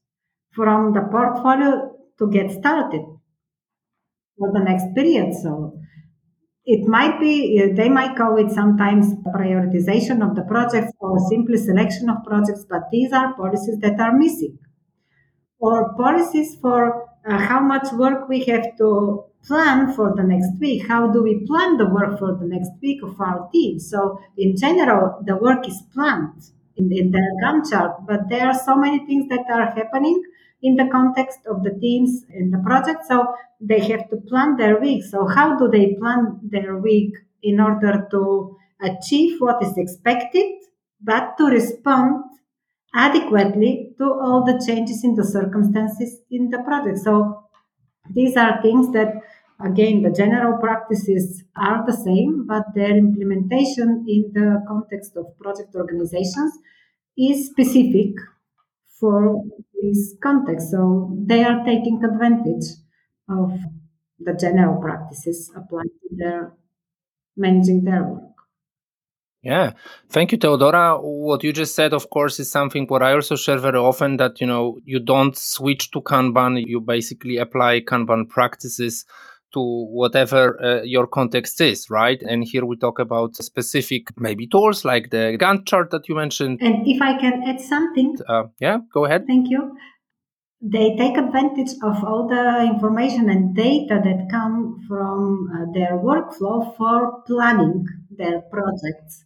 from 0.53 0.93
the 0.95 1.03
portfolio 1.03 1.97
to 2.19 2.31
get 2.31 2.51
started 2.51 3.05
for 4.39 4.53
the 4.53 4.61
next 4.61 4.95
period. 4.95 5.35
So 5.35 5.79
it 6.75 6.87
might 6.87 7.19
be 7.19 7.35
uh, 7.63 7.75
they 7.75 7.89
might 7.89 8.15
call 8.15 8.37
it 8.37 8.51
sometimes 8.51 9.15
prioritization 9.35 10.19
of 10.23 10.37
the 10.37 10.43
projects 10.43 10.93
or 11.01 11.19
simply 11.31 11.57
selection 11.57 12.11
of 12.11 12.23
projects 12.25 12.67
but 12.69 12.83
these 12.93 13.11
are 13.11 13.33
policies 13.35 13.79
that 13.81 13.99
are 13.99 14.13
missing. 14.13 14.59
Or 15.61 15.95
policies 15.95 16.57
for 16.61 17.09
uh, 17.27 17.39
how 17.39 17.61
much 17.61 17.91
work 17.93 18.29
we 18.29 18.45
have 18.45 18.77
to 18.77 19.25
plan 19.47 19.95
for 19.95 20.15
the 20.15 20.23
next 20.23 20.53
week 20.61 20.87
how 20.87 21.11
do 21.11 21.23
we 21.23 21.47
plan 21.47 21.79
the 21.79 21.89
work 21.89 22.19
for 22.19 22.37
the 22.37 22.47
next 22.47 22.73
week 22.83 23.03
of 23.03 23.19
our 23.19 23.49
team? 23.51 23.79
So 23.79 24.21
in 24.37 24.55
general 24.55 25.23
the 25.25 25.37
work 25.37 25.67
is 25.67 25.83
planned 25.95 26.43
in, 26.77 26.93
in 26.93 27.13
the 27.13 27.25
Gantt 27.43 27.71
chart 27.71 28.07
but 28.07 28.29
there 28.29 28.47
are 28.47 28.59
so 28.69 28.77
many 28.77 28.99
things 29.07 29.27
that 29.31 29.47
are 29.51 29.71
happening 29.71 30.23
in 30.63 30.77
the 30.77 30.89
context 30.91 31.41
of 31.47 31.63
the 31.63 31.79
teams 31.81 32.25
in 32.31 32.51
the 32.51 32.59
project. 32.59 33.05
So 33.09 33.35
they 33.61 33.81
have 33.81 34.09
to 34.11 34.17
plan 34.17 34.57
their 34.57 34.81
week. 34.81 35.05
So 35.05 35.27
how 35.27 35.57
do 35.57 35.69
they 35.69 35.95
plan 35.95 36.41
their 36.43 36.77
week 36.77 37.15
in 37.43 37.61
order 37.61 38.07
to 38.11 38.57
achieve 38.81 39.41
what 39.41 39.63
is 39.63 39.77
expected, 39.77 40.47
but 41.01 41.37
to 41.39 41.47
respond 41.47 42.25
adequately 42.95 43.95
to 43.99 44.05
all 44.05 44.45
the 44.45 44.63
changes 44.67 45.05
in 45.05 45.15
the 45.15 45.25
circumstances 45.25 46.21
in 46.31 46.51
the 46.51 46.59
project. 46.59 46.99
So 46.99 47.45
these 48.11 48.37
are 48.37 48.61
things 48.63 48.93
that 48.93 49.15
again 49.65 50.03
the 50.03 50.11
general 50.11 50.59
practices 50.59 51.43
are 51.57 51.85
the 51.85 51.93
same 51.93 52.47
but 52.47 52.63
their 52.75 52.97
implementation 52.97 54.05
in 54.09 54.31
the 54.33 54.65
context 54.67 55.17
of 55.17 55.27
project 55.39 55.75
organizations 55.75 56.53
is 57.17 57.47
specific 57.47 58.13
for 58.99 59.43
this 59.81 60.15
context. 60.23 60.71
So 60.71 61.17
they 61.27 61.45
are 61.45 61.65
taking 61.65 62.03
advantage 62.05 62.67
of 63.29 63.53
the 64.19 64.35
general 64.35 64.81
practices 64.81 65.51
applied 65.55 65.85
to 66.03 66.09
their 66.17 66.53
managing 67.37 67.85
their 67.85 68.05
work. 68.05 68.23
Yeah, 69.43 69.75
thank 70.11 70.33
you, 70.33 70.39
Teodora. 70.39 71.01
What 71.01 71.45
you 71.45 71.53
just 71.53 71.77
said, 71.77 71.93
of 71.93 72.11
course, 72.11 72.41
is 72.41 72.51
something 72.51 72.87
what 72.89 73.05
I 73.05 73.13
also 73.13 73.37
share 73.37 73.59
very 73.59 73.79
often 73.79 74.17
that 74.17 74.41
you 74.41 74.47
know 74.47 74.79
you 74.85 74.99
don't 74.99 75.37
switch 75.37 75.93
to 75.93 76.01
Kanban. 76.01 76.67
You 76.67 76.81
basically 76.81 77.37
apply 77.37 77.83
Kanban 77.83 78.29
practices 78.29 79.05
to 79.55 79.61
whatever 79.61 80.63
uh, 80.63 80.83
your 80.83 81.07
context 81.07 81.61
is, 81.61 81.89
right? 81.91 82.21
And 82.23 82.45
here 82.45 82.65
we 82.65 82.77
talk 82.77 82.99
about 82.99 83.37
specific 83.37 84.09
maybe 84.19 84.47
tools 84.47 84.85
like 84.85 85.11
the 85.11 85.37
Gantt 85.41 85.67
chart 85.67 85.91
that 85.91 86.09
you 86.09 86.15
mentioned. 86.15 86.59
And 86.61 86.87
if 86.87 87.01
I 87.01 87.19
can 87.19 87.43
add 87.47 87.61
something, 87.61 88.19
uh, 88.29 88.45
yeah, 88.61 88.79
go 88.93 89.05
ahead. 89.05 89.25
Thank 89.27 89.51
you. 89.51 89.77
They 90.61 90.97
take 90.97 91.17
advantage 91.17 91.71
of 91.83 92.03
all 92.03 92.27
the 92.29 92.69
information 92.69 93.31
and 93.31 93.55
data 93.55 94.01
that 94.03 94.29
come 94.31 94.85
from 94.89 95.49
uh, 95.55 95.73
their 95.73 95.93
workflow 95.99 96.77
for 96.77 97.23
planning 97.27 97.87
their 98.11 98.41
projects. 98.41 99.25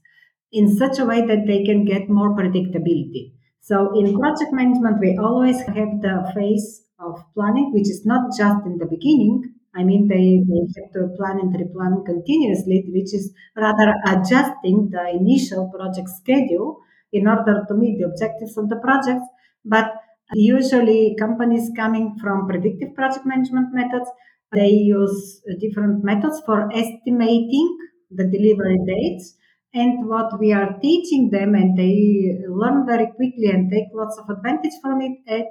in 0.52 0.76
such 0.76 0.98
a 0.98 1.04
way 1.04 1.26
that 1.26 1.46
they 1.46 1.64
can 1.64 1.84
get 1.84 2.10
more 2.10 2.36
predictability. 2.36 3.32
So 3.60 3.98
in 3.98 4.18
project 4.18 4.52
management, 4.52 5.00
we 5.00 5.18
always 5.18 5.60
have 5.62 6.02
the 6.02 6.30
phase 6.34 6.82
of 6.98 7.20
planning, 7.34 7.72
which 7.72 7.88
is 7.88 8.04
not 8.04 8.30
just 8.36 8.66
in 8.66 8.78
the 8.78 8.86
beginning. 8.86 9.51
I 9.74 9.84
mean, 9.84 10.06
they, 10.08 10.42
they 10.46 10.60
have 10.82 10.92
to 10.92 11.16
plan 11.16 11.40
and 11.40 11.54
replan 11.54 12.04
continuously, 12.04 12.84
which 12.92 13.14
is 13.14 13.32
rather 13.56 13.94
adjusting 14.06 14.90
the 14.90 15.08
initial 15.10 15.70
project 15.74 16.08
schedule 16.10 16.80
in 17.12 17.26
order 17.26 17.64
to 17.68 17.74
meet 17.74 17.98
the 17.98 18.06
objectives 18.06 18.56
of 18.58 18.68
the 18.68 18.76
projects. 18.76 19.26
But 19.64 19.92
usually 20.34 21.16
companies 21.18 21.70
coming 21.76 22.16
from 22.20 22.46
predictive 22.46 22.94
project 22.94 23.24
management 23.24 23.68
methods, 23.72 24.10
they 24.52 24.68
use 24.68 25.40
different 25.60 26.04
methods 26.04 26.42
for 26.44 26.70
estimating 26.72 27.78
the 28.10 28.24
delivery 28.24 28.78
dates 28.86 29.36
and 29.74 30.06
what 30.06 30.38
we 30.38 30.52
are 30.52 30.78
teaching 30.82 31.30
them, 31.30 31.54
and 31.54 31.78
they 31.78 32.36
learn 32.46 32.84
very 32.86 33.06
quickly 33.16 33.46
and 33.50 33.70
take 33.70 33.86
lots 33.94 34.18
of 34.18 34.28
advantage 34.28 34.72
from 34.82 35.00
it, 35.00 35.16
eh, 35.28 35.44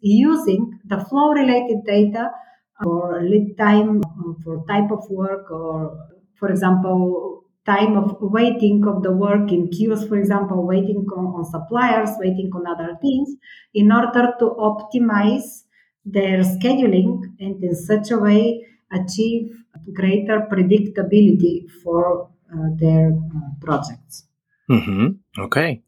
using 0.00 0.80
the 0.84 0.98
flow 1.04 1.30
related 1.30 1.78
data 1.86 2.28
for 2.82 3.22
lead 3.22 3.56
time, 3.58 4.02
for 4.44 4.64
type 4.68 4.90
of 4.90 5.08
work, 5.10 5.50
or 5.50 5.96
for 6.34 6.48
example, 6.48 7.44
time 7.64 7.96
of 7.96 8.16
waiting 8.20 8.84
of 8.86 9.02
the 9.02 9.12
work 9.12 9.52
in 9.52 9.68
queues, 9.68 10.06
for 10.08 10.16
example, 10.18 10.66
waiting 10.66 11.06
on, 11.16 11.26
on 11.26 11.44
suppliers, 11.44 12.10
waiting 12.18 12.50
on 12.54 12.66
other 12.66 12.98
things 13.00 13.30
in 13.74 13.92
order 13.92 14.34
to 14.38 14.46
optimize 14.58 15.62
their 16.04 16.40
scheduling 16.40 17.22
and 17.38 17.62
in 17.62 17.74
such 17.74 18.10
a 18.10 18.18
way 18.18 18.66
achieve 18.90 19.56
greater 19.92 20.46
predictability 20.50 21.70
for 21.82 22.28
uh, 22.52 22.68
their 22.76 23.12
uh, 23.12 23.50
projects. 23.60 24.26
Mhm. 24.68 25.18
Okej. 25.38 25.82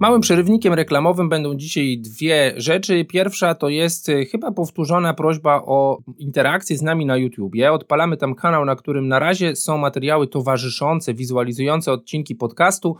Małym 0.00 0.20
przerywnikiem 0.20 0.74
reklamowym 0.74 1.28
będą 1.28 1.54
dzisiaj 1.54 1.98
dwie 1.98 2.52
rzeczy. 2.56 3.04
Pierwsza 3.04 3.54
to 3.54 3.68
jest 3.68 4.08
y, 4.08 4.24
chyba 4.24 4.52
powtórzona 4.52 5.14
prośba 5.14 5.62
o 5.66 5.98
interakcję 6.18 6.78
z 6.78 6.82
nami 6.82 7.06
na 7.06 7.16
YouTubie. 7.16 7.72
Odpalamy 7.72 8.16
tam 8.16 8.34
kanał, 8.34 8.64
na 8.64 8.76
którym 8.76 9.08
na 9.08 9.18
razie 9.18 9.56
są 9.56 9.78
materiały 9.78 10.26
towarzyszące, 10.26 11.14
wizualizujące 11.14 11.92
odcinki 11.92 12.34
podcastu, 12.34 12.96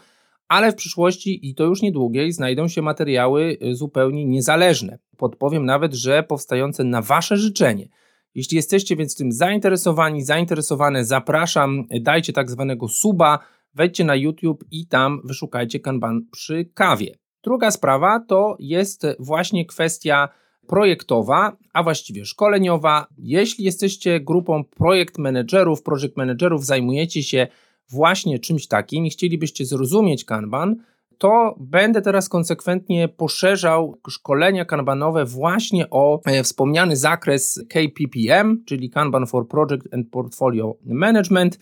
ale 0.49 0.73
w 0.73 0.75
przyszłości 0.75 1.49
i 1.49 1.55
to 1.55 1.65
już 1.65 1.83
niedługiej 1.83 2.33
znajdą 2.33 2.69
się 2.69 2.83
materiały 2.83 3.57
y, 3.63 3.75
zupełnie 3.75 4.25
niezależne. 4.25 4.99
Podpowiem 5.17 5.65
nawet, 5.65 5.95
że 5.95 6.23
powstające 6.23 6.85
na 6.85 7.03
Wasze 7.03 7.37
życzenie. 7.37 7.89
Jeśli 8.35 8.57
jesteście 8.57 8.97
więc 8.97 9.17
tym 9.17 9.33
zainteresowani, 9.33 10.23
zainteresowane, 10.25 11.05
zapraszam, 11.05 11.85
dajcie 12.01 12.33
tak 12.33 12.51
zwanego 12.51 12.89
suba, 12.89 13.39
wejdźcie 13.75 14.05
na 14.05 14.17
YouTube 14.17 14.65
i 14.71 14.87
tam 14.87 15.21
wyszukajcie 15.25 15.81
Kanban 15.81 16.21
przy 16.33 16.71
kawie. 16.75 17.15
Druga 17.45 17.71
sprawa 17.71 18.21
to 18.29 18.57
jest 18.59 19.07
właśnie 19.19 19.67
kwestia 19.67 20.29
projektowa, 20.67 21.57
a 21.73 21.83
właściwie 21.83 22.25
szkoleniowa. 22.25 23.07
Jeśli 23.19 23.65
jesteście 23.65 24.21
grupą 24.21 24.65
projekt 24.65 25.19
managerów, 25.19 25.83
project 25.83 26.17
managerów, 26.17 26.67
zajmujecie 26.67 27.23
się 27.23 27.47
właśnie 27.91 28.39
czymś 28.39 28.67
takim 28.67 29.07
i 29.07 29.11
chcielibyście 29.11 29.67
zrozumieć 29.67 30.25
Kanban, 30.25 30.77
to 31.19 31.55
będę 31.61 32.03
teraz 32.03 32.29
konsekwentnie 32.29 33.09
poszerzał 33.09 33.99
szkolenia 34.09 34.65
kanbanowe 34.65 35.25
właśnie 35.25 35.91
o 35.91 36.21
e, 36.25 36.43
wspomniany 36.43 36.97
zakres 36.97 37.65
KPPM, 37.69 38.65
czyli 38.67 38.91
Kanban 38.91 39.27
for 39.27 39.49
Project 39.49 39.95
and 39.95 40.11
Portfolio 40.11 40.77
Management. 40.85 41.59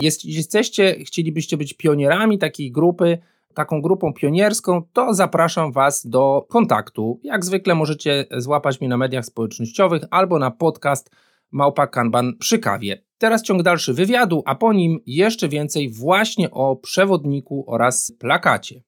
Jeśli 0.00 0.32
jesteście, 0.32 1.04
chcielibyście 1.04 1.56
być 1.56 1.74
pionierami 1.74 2.38
takiej 2.38 2.72
grupy, 2.72 3.18
taką 3.54 3.82
grupą 3.82 4.12
pionierską, 4.12 4.82
to 4.92 5.14
zapraszam 5.14 5.72
Was 5.72 6.06
do 6.06 6.46
kontaktu. 6.48 7.20
Jak 7.22 7.44
zwykle 7.44 7.74
możecie 7.74 8.26
złapać 8.36 8.80
mnie 8.80 8.88
na 8.88 8.96
mediach 8.96 9.24
społecznościowych 9.24 10.02
albo 10.10 10.38
na 10.38 10.50
podcast 10.50 11.10
Małpa 11.50 11.86
Kanban 11.86 12.36
przy 12.38 12.58
kawie. 12.58 13.02
Teraz 13.18 13.42
ciąg 13.42 13.62
dalszy 13.62 13.94
wywiadu, 13.94 14.42
a 14.46 14.54
po 14.54 14.72
nim 14.72 14.98
jeszcze 15.06 15.48
więcej 15.48 15.88
właśnie 15.88 16.50
o 16.50 16.76
przewodniku 16.76 17.64
oraz 17.66 18.12
plakacie. 18.18 18.82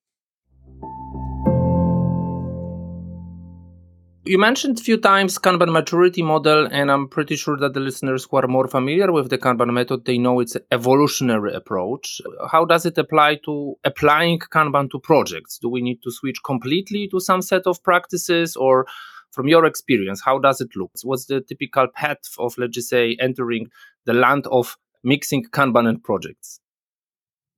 You 4.27 4.39
mentioned 4.39 4.81
a 4.81 4.83
few 4.83 4.97
times 4.97 5.39
Kanban 5.39 5.71
maturity 5.71 6.23
model, 6.23 6.67
and 6.71 6.91
I'm 6.91 7.09
pretty 7.09 7.37
sure 7.37 7.59
that 7.59 7.75
the 7.75 7.81
listeners 7.81 8.27
who 8.31 8.39
are 8.39 8.47
more 8.47 8.67
familiar 8.67 9.13
with 9.13 9.29
the 9.29 9.37
Kanban 9.37 9.73
method, 9.73 10.07
they 10.07 10.17
know 10.17 10.41
it's 10.41 10.55
an 10.55 10.63
evolutionary 10.73 11.53
approach. 11.53 12.23
How 12.51 12.65
does 12.65 12.87
it 12.87 12.97
apply 12.97 13.41
to 13.45 13.75
applying 13.85 14.39
Kanban 14.39 14.91
to 14.93 14.99
projects? 14.99 15.59
Do 15.59 15.69
we 15.69 15.83
need 15.83 16.03
to 16.05 16.11
switch 16.11 16.39
completely 16.43 17.07
to 17.09 17.21
some 17.21 17.43
set 17.43 17.67
of 17.67 17.83
practices 17.83 18.57
or 18.57 18.87
from 19.35 19.49
your 19.49 19.67
experience, 19.67 20.23
how 20.25 20.39
does 20.39 20.61
it 20.61 20.71
look? 20.77 20.93
What's 21.03 21.27
the 21.27 21.41
typical 21.41 21.89
path 21.89 22.19
of, 22.39 22.57
let's 22.57 22.75
just 22.75 22.89
say, 22.89 23.17
entering 23.21 23.69
the 24.07 24.15
land 24.15 24.47
of 24.47 24.77
mixing 25.03 25.45
Kanban 25.45 25.89
and 25.89 26.03
projects? 26.03 26.61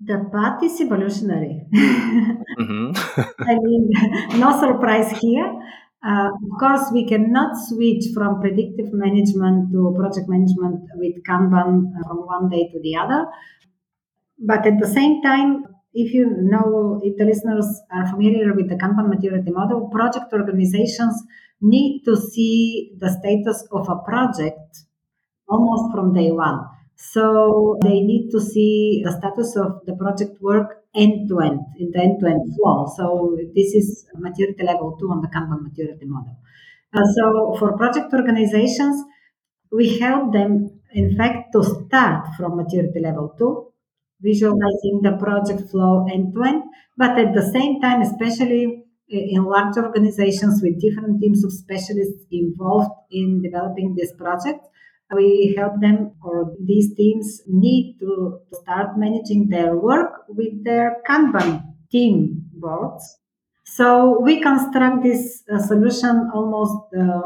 The 0.00 0.29
path 0.33 0.62
is 0.62 0.81
evolutionary. 0.81 1.66
mm-hmm. 1.74 2.90
I 3.42 3.55
mean, 3.62 3.90
no 4.40 4.59
surprise 4.59 5.18
here. 5.18 5.52
Uh, 6.04 6.30
of 6.30 6.59
course, 6.61 6.90
we 6.92 7.06
cannot 7.06 7.56
switch 7.68 8.04
from 8.14 8.40
predictive 8.40 8.92
management 8.92 9.72
to 9.72 9.94
project 9.98 10.28
management 10.28 10.85
with 10.94 11.14
Kanban 11.24 11.92
from 12.02 12.18
one 12.26 12.48
day 12.48 12.68
to 12.72 12.80
the 12.80 12.96
other. 12.96 13.26
But 14.38 14.66
at 14.66 14.78
the 14.78 14.87
same 14.87 15.22
time, 15.22 15.64
if 15.94 16.12
you 16.12 16.26
know, 16.38 17.00
if 17.02 17.16
the 17.16 17.24
listeners 17.24 17.66
are 17.90 18.06
familiar 18.06 18.52
with 18.54 18.68
the 18.68 18.76
Kanban 18.76 19.09
maturity 19.09 19.50
model, 19.50 19.88
project 19.88 20.32
organizations 20.32 21.22
need 21.61 22.02
to 22.04 22.16
see 22.16 22.92
the 22.98 23.11
status 23.11 23.66
of 23.72 23.88
a 23.88 23.96
project 24.04 24.85
almost 25.48 25.94
from 25.94 26.12
day 26.12 26.30
one. 26.30 26.61
So 26.96 27.78
they 27.82 28.00
need 28.00 28.30
to 28.30 28.40
see 28.40 29.02
the 29.04 29.12
status 29.12 29.56
of 29.56 29.85
the 29.87 29.94
project 29.94 30.40
work 30.40 30.82
end 30.94 31.28
to 31.28 31.40
end, 31.40 31.61
in 31.78 31.90
the 31.92 32.00
end 32.00 32.20
to 32.20 32.26
end 32.26 32.56
flow. 32.56 32.90
So 32.96 33.37
this 33.54 33.74
is 33.74 34.06
maturity 34.16 34.64
level 34.64 34.96
two 34.98 35.11
on 35.11 35.20
the 35.20 35.28
Kanban 35.28 35.62
maturity 35.62 36.06
model. 36.06 36.37
Uh, 36.94 37.04
so 37.04 37.56
for 37.59 37.76
project 37.76 38.12
organizations, 38.14 39.04
we 39.70 39.98
help 39.98 40.32
them, 40.32 40.80
in 40.92 41.16
fact, 41.16 41.52
to 41.52 41.62
start 41.62 42.28
from 42.37 42.56
maturity 42.56 43.00
level 43.00 43.35
two, 43.37 43.72
visualizing 44.22 45.00
the 45.02 45.16
project 45.18 45.68
flow 45.70 46.06
end 46.11 46.32
to 46.35 46.42
end, 46.44 46.62
but 46.96 47.18
at 47.18 47.35
the 47.35 47.42
same 47.52 47.80
time, 47.82 48.00
especially 48.00 48.85
in 49.09 49.44
large 49.44 49.76
organizations 49.76 50.62
with 50.62 50.80
different 50.80 51.20
teams 51.20 51.44
of 51.44 51.52
specialists 51.52 52.24
involved 52.32 52.90
in 53.11 53.42
developing 53.42 53.94
this 53.94 54.12
project, 54.12 54.66
we 55.14 55.55
help 55.57 55.81
them 55.81 56.12
or 56.23 56.55
these 56.64 56.95
teams 56.95 57.42
need 57.47 57.97
to 58.01 58.40
start 58.53 58.99
managing 58.99 59.49
their 59.49 59.77
work 59.77 60.25
with 60.29 60.64
their 60.64 60.97
Kanban 61.09 61.62
team 61.90 62.45
boards. 62.53 63.19
So 63.64 64.21
we 64.21 64.40
construct 64.40 65.03
this 65.03 65.42
uh, 65.53 65.59
solution 65.59 66.31
almost 66.33 66.95
uh, 66.97 67.23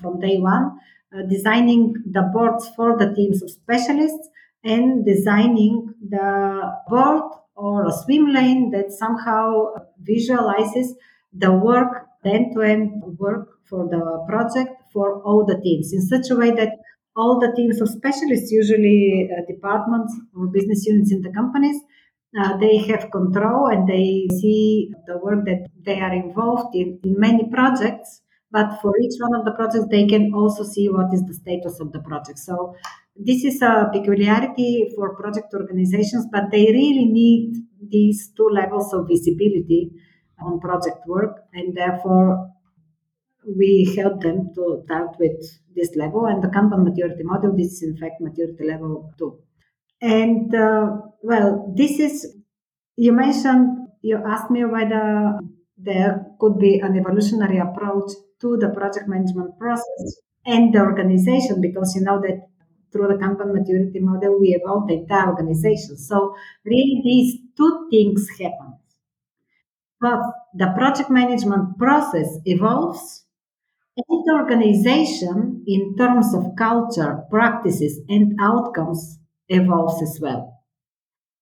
from 0.00 0.20
day 0.20 0.38
one, 0.38 0.78
uh, 1.14 1.22
designing 1.28 1.94
the 2.10 2.30
boards 2.32 2.70
for 2.76 2.96
the 2.98 3.14
teams 3.14 3.42
of 3.42 3.50
specialists 3.50 4.28
and 4.64 5.04
designing 5.04 5.94
the 6.06 6.72
board 6.88 7.22
or 7.56 7.86
a 7.86 7.92
swim 7.92 8.32
lane 8.32 8.70
that 8.70 8.92
somehow 8.92 9.66
visualizes 10.00 10.94
the 11.32 11.52
work, 11.52 12.06
the 12.22 12.30
end 12.30 12.54
to 12.54 12.62
end 12.62 13.02
work 13.18 13.48
for 13.68 13.88
the 13.88 14.24
project 14.28 14.70
for 14.92 15.22
all 15.22 15.44
the 15.44 15.60
teams 15.62 15.92
in 15.92 16.00
such 16.02 16.30
a 16.30 16.36
way 16.36 16.50
that 16.50 16.70
all 17.18 17.40
the 17.40 17.52
teams 17.56 17.80
of 17.82 17.88
specialists, 17.88 18.52
usually 18.52 19.28
uh, 19.32 19.42
departments 19.52 20.12
or 20.36 20.46
business 20.46 20.86
units 20.86 21.12
in 21.12 21.20
the 21.22 21.32
companies, 21.40 21.78
uh, 22.38 22.56
they 22.58 22.76
have 22.90 23.10
control 23.10 23.66
and 23.66 23.88
they 23.88 24.28
see 24.40 24.92
the 25.06 25.18
work 25.18 25.44
that 25.46 25.66
they 25.84 25.98
are 26.06 26.14
involved 26.24 26.74
in 26.74 26.88
in 27.02 27.14
many 27.18 27.44
projects. 27.50 28.22
But 28.50 28.68
for 28.80 28.92
each 29.02 29.16
one 29.20 29.34
of 29.38 29.44
the 29.44 29.54
projects, 29.60 29.88
they 29.90 30.06
can 30.06 30.32
also 30.34 30.62
see 30.64 30.86
what 30.88 31.12
is 31.12 31.22
the 31.26 31.34
status 31.34 31.80
of 31.80 31.92
the 31.92 32.00
project. 32.00 32.38
So 32.38 32.74
this 33.28 33.44
is 33.44 33.60
a 33.60 33.90
peculiarity 33.92 34.90
for 34.94 35.14
project 35.16 35.52
organizations, 35.52 36.26
but 36.32 36.44
they 36.50 36.66
really 36.80 37.06
need 37.20 37.56
these 37.96 38.32
two 38.36 38.48
levels 38.60 38.94
of 38.94 39.08
visibility 39.08 39.90
on 40.40 40.60
project 40.60 41.00
work, 41.06 41.34
and 41.52 41.76
therefore 41.76 42.48
we 43.56 43.94
help 43.96 44.20
them 44.20 44.50
to 44.54 44.82
start 44.84 45.16
with 45.18 45.40
this 45.74 45.94
level. 45.96 46.26
And 46.26 46.42
the 46.42 46.48
Kanban 46.48 46.84
maturity 46.84 47.22
model, 47.22 47.56
this 47.56 47.72
is 47.74 47.82
in 47.82 47.96
fact 47.96 48.20
maturity 48.20 48.64
level 48.64 49.12
two. 49.18 49.38
And 50.00 50.54
uh, 50.54 50.96
well, 51.22 51.72
this 51.76 51.98
is, 51.98 52.36
you 52.96 53.12
mentioned, 53.12 53.88
you 54.02 54.22
asked 54.24 54.50
me 54.50 54.64
whether 54.64 55.38
there 55.76 56.26
could 56.40 56.58
be 56.58 56.80
an 56.80 56.96
evolutionary 56.96 57.58
approach 57.58 58.12
to 58.40 58.56
the 58.56 58.68
project 58.68 59.08
management 59.08 59.58
process 59.58 60.20
and 60.46 60.72
the 60.72 60.80
organization, 60.80 61.60
because 61.60 61.94
you 61.94 62.02
know 62.02 62.20
that 62.20 62.46
through 62.92 63.08
the 63.08 63.14
Kanban 63.14 63.52
maturity 63.52 64.00
model, 64.00 64.40
we 64.40 64.48
evolve 64.48 64.88
the 64.88 64.94
entire 64.94 65.28
organization. 65.28 65.96
So 65.96 66.34
really 66.64 67.00
these 67.04 67.38
two 67.56 67.88
things 67.90 68.28
happen. 68.30 68.78
But 70.00 70.20
the 70.54 70.72
project 70.76 71.10
management 71.10 71.76
process 71.76 72.38
evolves 72.44 73.24
the 74.06 74.32
organization 74.32 75.64
in 75.66 75.96
terms 75.96 76.34
of 76.34 76.56
culture, 76.56 77.24
practices, 77.30 78.00
and 78.08 78.38
outcomes 78.40 79.18
evolves 79.48 80.02
as 80.02 80.18
well. 80.20 80.54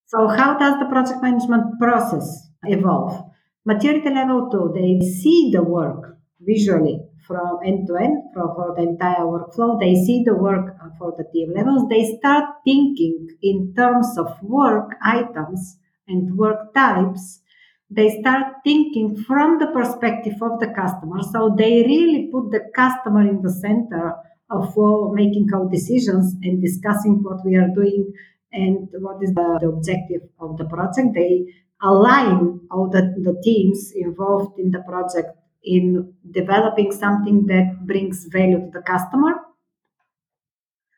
So 0.07 0.29
how 0.29 0.57
does 0.59 0.79
the 0.79 0.87
project 0.87 1.23
management 1.23 1.79
process 1.81 2.49
evolve? 2.65 3.25
Maturity 3.65 4.11
level 4.11 4.49
two, 4.51 4.73
they 4.75 5.05
see 5.05 5.51
the 5.53 5.63
work 5.63 6.19
visually 6.41 7.01
from 7.27 7.59
end 7.65 7.89
to 7.89 7.97
end 7.97 8.23
for, 8.33 8.55
for 8.55 8.75
the 8.77 8.83
entire 8.83 9.25
workflow. 9.27 9.79
They 9.81 9.95
see 9.97 10.23
the 10.25 10.37
work 10.37 10.77
uh, 10.81 10.91
for 10.99 11.13
the 11.19 11.25
team 11.33 11.53
levels. 11.55 11.89
They 11.89 12.17
start 12.19 12.45
thinking 12.65 13.29
in 13.43 13.75
terms 13.77 14.17
of 14.17 14.41
work 14.43 14.93
items 15.03 15.79
and 16.07 16.37
work 16.39 16.73
types. 16.73 17.41
They 17.89 18.21
start 18.21 18.47
thinking 18.65 19.17
from 19.17 19.59
the 19.59 19.69
perspective 19.69 20.35
of 20.43 20.59
the 20.59 20.69
customer. 20.75 21.23
So 21.33 21.55
they 21.57 21.83
really 21.83 22.29
put 22.33 22.51
the 22.51 22.69
customer 22.75 23.21
in 23.21 23.43
the 23.43 23.53
center 23.53 24.15
of 24.51 24.75
making 25.15 25.49
our 25.55 25.69
decisions 25.69 26.35
and 26.43 26.61
discussing 26.61 27.23
what 27.23 27.45
we 27.45 27.57
are 27.57 27.69
doing 27.75 28.13
and 28.53 28.89
what 28.93 29.23
is 29.23 29.33
the, 29.35 29.59
the 29.61 29.69
objective 29.69 30.23
of 30.41 30.57
the 30.57 30.65
project. 30.65 31.15
They 31.15 31.55
align 31.83 32.61
all 32.71 32.89
the, 32.91 33.15
the 33.23 33.41
teams 33.43 33.93
involved 33.95 34.59
in 34.59 34.71
the 34.71 34.81
project 34.81 35.29
in 35.63 36.15
developing 36.31 36.93
something 36.93 37.47
that 37.47 37.87
brings 37.87 38.27
value 38.27 38.61
to 38.61 38.71
the 38.73 38.83
customer. 38.83 39.33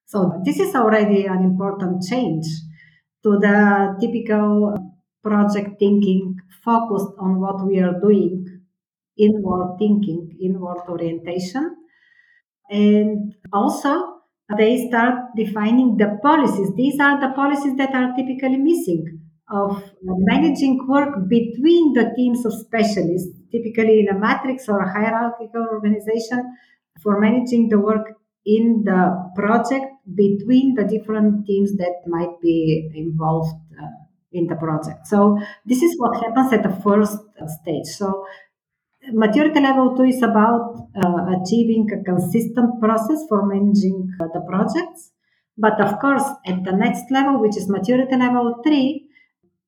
So 0.06 0.40
this 0.44 0.58
is 0.58 0.74
already 0.74 1.26
an 1.26 1.42
important 1.42 2.02
change 2.02 2.46
to 3.22 3.38
the 3.38 3.96
typical 4.00 4.97
project 5.28 5.78
thinking 5.78 6.36
focused 6.64 7.12
on 7.18 7.40
what 7.40 7.66
we 7.66 7.78
are 7.80 7.98
doing, 8.00 8.62
inward 9.18 9.76
thinking, 9.78 10.38
inward 10.42 10.80
orientation. 10.88 11.76
And 12.70 13.34
also 13.52 13.92
they 14.56 14.88
start 14.88 15.14
defining 15.36 15.96
the 15.96 16.18
policies. 16.22 16.70
These 16.76 16.98
are 17.00 17.20
the 17.20 17.34
policies 17.34 17.76
that 17.76 17.94
are 17.94 18.14
typically 18.16 18.56
missing 18.56 19.20
of 19.50 19.82
managing 20.04 20.86
work 20.86 21.28
between 21.28 21.94
the 21.94 22.12
teams 22.16 22.44
of 22.44 22.52
specialists, 22.52 23.32
typically 23.50 24.00
in 24.00 24.08
a 24.14 24.18
matrix 24.18 24.68
or 24.68 24.80
a 24.80 24.92
hierarchical 24.92 25.66
organization, 25.70 26.54
for 27.02 27.20
managing 27.20 27.68
the 27.68 27.78
work 27.78 28.06
in 28.44 28.82
the 28.84 29.30
project 29.36 29.86
between 30.14 30.74
the 30.74 30.84
different 30.84 31.46
teams 31.46 31.76
that 31.76 31.96
might 32.06 32.40
be 32.42 32.90
involved 32.94 33.54
uh, 33.80 34.07
in 34.32 34.46
the 34.46 34.56
project. 34.56 35.06
So 35.06 35.38
this 35.64 35.82
is 35.82 35.98
what 35.98 36.22
happens 36.22 36.52
at 36.52 36.62
the 36.62 36.74
first 36.82 37.18
stage. 37.60 37.86
So 37.86 38.26
maturity 39.12 39.60
level 39.60 39.96
two 39.96 40.04
is 40.04 40.22
about 40.22 40.88
uh, 41.02 41.40
achieving 41.40 41.88
a 41.92 42.02
consistent 42.04 42.80
process 42.80 43.24
for 43.28 43.46
managing 43.46 44.10
uh, 44.20 44.26
the 44.34 44.40
projects. 44.40 45.12
But 45.56 45.80
of 45.80 45.98
course, 45.98 46.24
at 46.46 46.64
the 46.64 46.72
next 46.72 47.10
level, 47.10 47.40
which 47.40 47.56
is 47.56 47.68
maturity 47.68 48.16
level 48.16 48.60
three, 48.64 49.08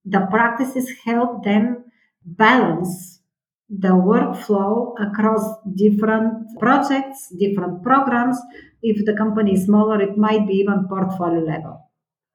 the 0.04 0.26
practices 0.30 0.90
help 1.04 1.44
them 1.44 1.84
balance 2.24 3.20
the 3.68 3.88
workflow 3.88 4.94
across 5.00 5.44
different 5.74 6.58
projects, 6.58 7.32
different 7.38 7.82
programs. 7.82 8.38
If 8.82 9.04
the 9.04 9.14
company 9.14 9.54
is 9.54 9.64
smaller, 9.64 10.00
it 10.00 10.16
might 10.16 10.46
be 10.46 10.54
even 10.54 10.86
portfolio 10.88 11.40
level. 11.40 11.90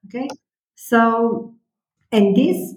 Okay. 0.06 0.28
So, 0.76 1.55
and 2.16 2.36
this 2.36 2.76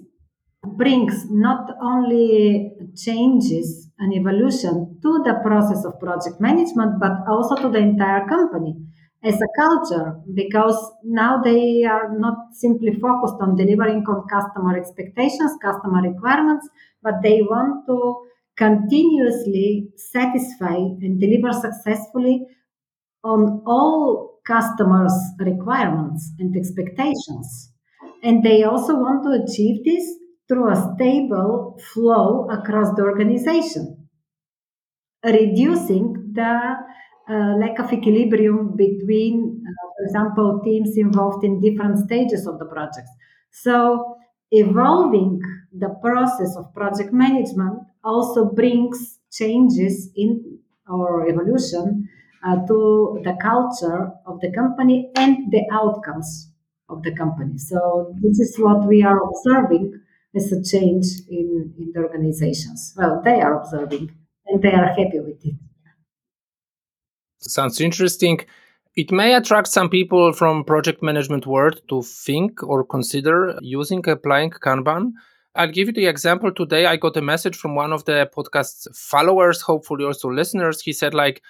brings 0.81 1.25
not 1.29 1.69
only 1.81 2.71
changes 2.95 3.89
and 3.97 4.13
evolution 4.13 4.99
to 5.01 5.23
the 5.23 5.35
process 5.43 5.85
of 5.85 5.99
project 5.99 6.41
management, 6.41 6.99
but 6.99 7.13
also 7.27 7.55
to 7.55 7.69
the 7.69 7.77
entire 7.79 8.27
company 8.27 8.75
as 9.23 9.35
a 9.41 9.47
culture 9.57 10.19
because 10.33 10.77
now 11.03 11.41
they 11.41 11.83
are 11.83 12.17
not 12.17 12.37
simply 12.53 12.93
focused 12.99 13.35
on 13.41 13.55
delivering 13.55 14.03
on 14.07 14.27
customer 14.27 14.77
expectations, 14.77 15.51
customer 15.61 16.01
requirements, 16.01 16.67
but 17.01 17.15
they 17.23 17.41
want 17.41 17.85
to 17.87 18.25
continuously 18.57 19.89
satisfy 19.95 20.75
and 20.75 21.19
deliver 21.19 21.53
successfully 21.53 22.45
on 23.23 23.61
all 23.65 24.39
customers' 24.45 25.17
requirements 25.39 26.31
and 26.39 26.55
expectations. 26.57 27.68
And 28.23 28.43
they 28.43 28.63
also 28.63 28.95
want 28.95 29.23
to 29.23 29.43
achieve 29.43 29.83
this 29.85 30.05
through 30.47 30.71
a 30.71 30.95
stable 30.95 31.79
flow 31.93 32.47
across 32.49 32.95
the 32.95 33.03
organization, 33.03 34.09
reducing 35.23 36.31
the 36.33 36.75
uh, 37.29 37.55
lack 37.57 37.77
of 37.79 37.93
equilibrium 37.93 38.75
between, 38.75 39.63
uh, 39.65 39.87
for 39.97 40.05
example, 40.05 40.61
teams 40.63 40.97
involved 40.97 41.43
in 41.43 41.61
different 41.61 41.99
stages 41.99 42.47
of 42.47 42.57
the 42.59 42.65
projects. 42.65 43.11
So, 43.51 44.17
evolving 44.51 45.39
the 45.71 45.89
process 46.01 46.55
of 46.57 46.73
project 46.73 47.13
management 47.13 47.79
also 48.03 48.51
brings 48.51 49.19
changes 49.31 50.09
in 50.15 50.59
our 50.89 51.27
evolution 51.29 52.09
uh, 52.43 52.55
to 52.65 53.21
the 53.23 53.37
culture 53.41 54.11
of 54.25 54.39
the 54.41 54.51
company 54.51 55.11
and 55.15 55.51
the 55.51 55.61
outcomes 55.71 56.48
of 56.89 57.03
the 57.03 57.15
company. 57.15 57.57
So, 57.57 58.15
this 58.21 58.39
is 58.39 58.57
what 58.57 58.87
we 58.87 59.03
are 59.03 59.19
observing 59.21 60.01
as 60.35 60.51
a 60.51 60.63
change 60.63 61.05
in, 61.29 61.73
in 61.77 61.91
the 61.93 62.01
organizations. 62.01 62.93
Well, 62.97 63.21
they 63.23 63.41
are 63.41 63.59
observing 63.59 64.11
and 64.47 64.61
they 64.61 64.71
are 64.71 64.87
happy 64.87 65.19
with 65.19 65.43
it 65.43 65.55
sounds 67.41 67.79
interesting. 67.81 68.39
It 68.95 69.11
may 69.11 69.33
attract 69.35 69.67
some 69.67 69.89
people 69.89 70.33
from 70.33 70.63
project 70.63 71.01
management 71.01 71.45
world 71.45 71.81
to 71.89 72.01
think 72.01 72.63
or 72.63 72.83
consider 72.83 73.57
using 73.61 74.07
applying 74.07 74.51
Kanban. 74.51 75.13
I'll 75.55 75.71
give 75.71 75.87
you 75.87 75.93
the 75.93 76.07
example 76.07 76.51
today. 76.53 76.85
I 76.85 76.95
got 76.95 77.17
a 77.17 77.21
message 77.21 77.55
from 77.55 77.75
one 77.75 77.93
of 77.93 78.05
the 78.05 78.29
podcast's 78.35 78.87
followers, 78.93 79.61
hopefully 79.61 80.05
also 80.05 80.29
listeners. 80.29 80.81
He 80.81 80.93
said, 80.93 81.13
like, 81.13 81.41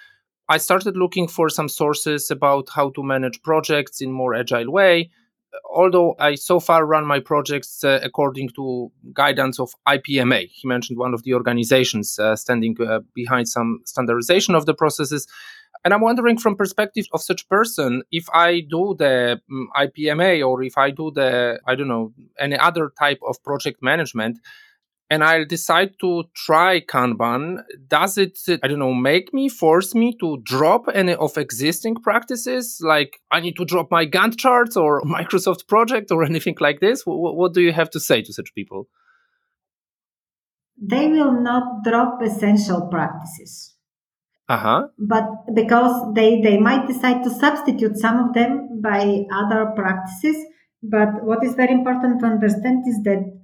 I 0.48 0.58
started 0.58 0.96
looking 0.96 1.28
for 1.28 1.48
some 1.48 1.68
sources 1.68 2.30
about 2.30 2.68
how 2.74 2.90
to 2.90 3.02
manage 3.02 3.42
projects 3.42 4.00
in 4.00 4.10
more 4.10 4.34
agile 4.34 4.70
way. 4.70 5.10
Although 5.74 6.14
I 6.18 6.34
so 6.34 6.60
far 6.60 6.86
run 6.86 7.06
my 7.06 7.20
projects 7.20 7.82
uh, 7.84 8.00
according 8.02 8.50
to 8.56 8.90
guidance 9.12 9.58
of 9.58 9.72
IPMA. 9.86 10.48
He 10.48 10.68
mentioned 10.68 10.98
one 10.98 11.14
of 11.14 11.22
the 11.22 11.34
organizations 11.34 12.18
uh, 12.18 12.36
standing 12.36 12.76
uh, 12.80 13.00
behind 13.14 13.48
some 13.48 13.80
standardization 13.84 14.54
of 14.54 14.66
the 14.66 14.74
processes 14.74 15.26
and 15.84 15.94
I'm 15.94 16.02
wondering 16.02 16.38
from 16.38 16.56
perspective 16.56 17.06
of 17.12 17.22
such 17.22 17.48
person, 17.48 18.02
if 18.12 18.26
I 18.34 18.60
do 18.60 18.94
the 18.98 19.40
mm, 19.50 19.64
IPMA 19.76 20.46
or 20.46 20.62
if 20.62 20.76
I 20.76 20.90
do 20.90 21.10
the, 21.10 21.58
I 21.66 21.74
don't 21.74 21.88
know, 21.88 22.12
any 22.38 22.56
other 22.56 22.92
type 22.98 23.20
of 23.26 23.42
project 23.42 23.82
management, 23.82 24.38
and 25.10 25.24
I'll 25.24 25.44
decide 25.44 25.94
to 26.00 26.24
try 26.34 26.80
Kanban, 26.80 27.62
does 27.88 28.16
it, 28.16 28.38
I 28.62 28.68
don't 28.68 28.78
know, 28.78 28.94
make 28.94 29.34
me, 29.34 29.48
force 29.48 29.94
me 29.94 30.16
to 30.20 30.40
drop 30.44 30.86
any 30.94 31.14
of 31.14 31.36
existing 31.36 31.96
practices? 31.96 32.80
Like 32.80 33.20
I 33.30 33.40
need 33.40 33.56
to 33.56 33.64
drop 33.64 33.90
my 33.90 34.06
Gantt 34.06 34.38
charts 34.38 34.76
or 34.76 35.02
Microsoft 35.18 35.66
project 35.66 36.10
or 36.10 36.24
anything 36.24 36.56
like 36.60 36.80
this? 36.80 37.04
What, 37.04 37.36
what 37.36 37.52
do 37.52 37.60
you 37.60 37.72
have 37.72 37.90
to 37.90 38.00
say 38.00 38.22
to 38.22 38.32
such 38.32 38.54
people? 38.54 38.88
They 40.80 41.08
will 41.08 41.42
not 41.42 41.84
drop 41.84 42.22
essential 42.22 42.88
practices 42.88 43.74
uh-huh. 44.50 44.88
But 44.98 45.54
because 45.54 46.12
they, 46.14 46.40
they 46.40 46.58
might 46.58 46.88
decide 46.88 47.22
to 47.22 47.30
substitute 47.30 47.96
some 47.96 48.18
of 48.18 48.34
them 48.34 48.80
by 48.82 49.22
other 49.32 49.72
practices. 49.76 50.44
But 50.82 51.22
what 51.22 51.44
is 51.44 51.54
very 51.54 51.72
important 51.72 52.18
to 52.18 52.26
understand 52.26 52.82
is 52.88 53.00
that 53.04 53.39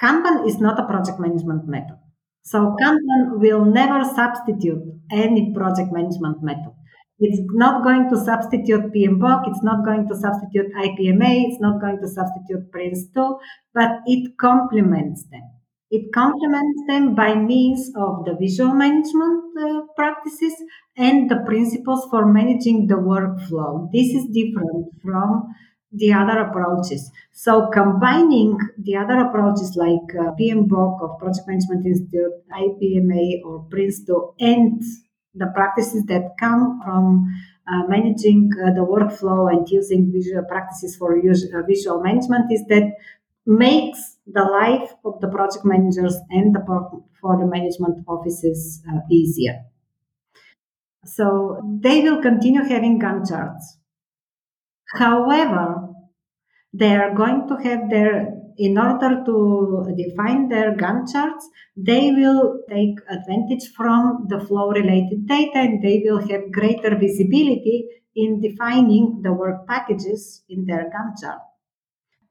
Kanban 0.00 0.46
is 0.46 0.58
not 0.58 0.80
a 0.80 0.86
project 0.86 1.20
management 1.20 1.68
method. 1.68 1.98
So 2.42 2.74
Kanban 2.80 3.38
will 3.38 3.64
never 3.64 4.02
substitute 4.04 4.82
any 5.12 5.52
project 5.54 5.92
management 5.92 6.42
method. 6.42 6.72
It's 7.18 7.40
not 7.52 7.84
going 7.84 8.08
to 8.08 8.16
substitute 8.16 8.94
PMBOK, 8.94 9.48
it's 9.48 9.62
not 9.62 9.84
going 9.84 10.08
to 10.08 10.16
substitute 10.16 10.72
IPMA, 10.72 11.50
it's 11.50 11.60
not 11.60 11.78
going 11.78 12.00
to 12.00 12.08
substitute 12.08 12.72
PRINCE2, 12.72 13.38
but 13.74 14.00
it 14.06 14.38
complements 14.40 15.24
them. 15.30 15.42
It 15.90 16.12
complements 16.14 16.80
them 16.86 17.14
by 17.14 17.34
means 17.34 17.92
of 17.94 18.24
the 18.24 18.36
visual 18.40 18.72
management 18.72 19.42
uh, 19.60 19.80
practices 19.96 20.54
and 20.96 21.30
the 21.30 21.42
principles 21.44 22.06
for 22.10 22.24
managing 22.24 22.86
the 22.86 22.94
workflow. 22.94 23.90
This 23.92 24.14
is 24.14 24.24
different 24.32 24.86
from 25.02 25.52
the 25.92 26.12
other 26.12 26.38
approaches. 26.40 27.10
So 27.32 27.68
combining 27.72 28.58
the 28.78 28.96
other 28.96 29.18
approaches 29.20 29.76
like 29.76 30.14
uh, 30.14 30.32
PMBOK 30.38 31.02
of 31.02 31.18
Project 31.18 31.48
Management 31.48 31.86
Institute, 31.86 32.32
IPMA 32.52 33.42
or 33.44 33.66
PRINCE2 33.70 34.34
and 34.40 34.82
the 35.34 35.46
practices 35.54 36.04
that 36.06 36.36
come 36.38 36.80
from 36.84 37.26
uh, 37.66 37.86
managing 37.88 38.50
uh, 38.62 38.72
the 38.72 38.80
workflow 38.80 39.50
and 39.50 39.68
using 39.68 40.10
visual 40.12 40.44
practices 40.44 40.96
for 40.96 41.16
uh, 41.16 41.62
visual 41.66 42.02
management 42.02 42.50
is 42.52 42.64
that 42.66 42.92
makes 43.46 44.16
the 44.26 44.42
life 44.42 44.92
of 45.04 45.20
the 45.20 45.28
project 45.28 45.64
managers 45.64 46.16
and 46.30 46.54
the 46.54 46.60
portfolio 46.60 47.46
management 47.46 48.04
offices 48.06 48.82
uh, 48.88 49.00
easier. 49.10 49.64
So 51.04 51.60
they 51.80 52.02
will 52.02 52.20
continue 52.20 52.62
having 52.62 53.00
Gantt 53.00 53.28
charts. 53.28 53.78
However, 54.94 55.88
they 56.72 56.94
are 56.94 57.14
going 57.14 57.48
to 57.48 57.56
have 57.56 57.90
their 57.90 58.40
in 58.60 58.76
order 58.76 59.22
to 59.24 59.94
define 59.96 60.48
their 60.50 60.76
Gantt 60.76 61.10
charts, 61.12 61.48
they 61.76 62.10
will 62.12 62.60
take 62.68 62.98
advantage 63.08 63.66
from 63.74 64.26
the 64.28 64.38
flow 64.38 64.68
related 64.70 65.26
data 65.26 65.58
and 65.58 65.82
they 65.82 66.02
will 66.04 66.20
have 66.28 66.52
greater 66.52 66.94
visibility 66.96 67.86
in 68.14 68.40
defining 68.42 69.22
the 69.22 69.32
work 69.32 69.66
packages 69.66 70.42
in 70.50 70.66
their 70.66 70.90
Gantt 70.94 71.22
chart. 71.22 71.40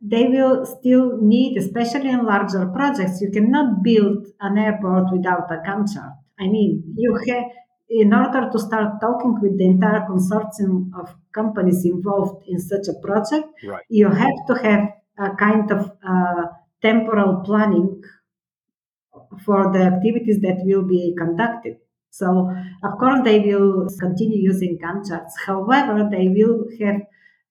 They 0.01 0.27
will 0.27 0.65
still 0.65 1.17
need, 1.19 1.57
especially 1.57 2.09
in 2.09 2.25
larger 2.25 2.67
projects, 2.67 3.21
you 3.21 3.31
cannot 3.31 3.81
build 3.83 4.27
an 4.39 4.57
airport 4.57 5.11
without 5.11 5.51
a 5.51 5.57
Gantt 5.67 5.93
chart. 5.93 6.13
I 6.39 6.47
mean, 6.47 6.93
you 6.95 7.15
have, 7.27 7.45
in 7.89 8.13
order 8.13 8.49
to 8.51 8.59
start 8.59 9.01
talking 9.01 9.39
with 9.41 9.57
the 9.57 9.65
entire 9.65 10.01
consortium 10.01 10.91
of 10.99 11.15
companies 11.33 11.85
involved 11.85 12.43
in 12.47 12.59
such 12.59 12.87
a 12.87 12.93
project, 13.05 13.47
right. 13.65 13.83
you 13.89 14.09
have 14.09 14.37
to 14.47 14.53
have 14.55 14.89
a 15.17 15.35
kind 15.35 15.71
of 15.71 15.91
uh, 16.07 16.45
temporal 16.81 17.41
planning 17.43 18.01
for 19.45 19.71
the 19.73 19.79
activities 19.79 20.39
that 20.41 20.57
will 20.63 20.83
be 20.83 21.15
conducted. 21.17 21.77
So, 22.11 22.49
of 22.83 22.97
course, 22.99 23.21
they 23.23 23.39
will 23.39 23.87
continue 23.99 24.39
using 24.39 24.79
Gantt 24.81 25.07
charts. 25.07 25.35
However, 25.45 26.07
they 26.09 26.27
will 26.29 26.65
have 26.81 27.01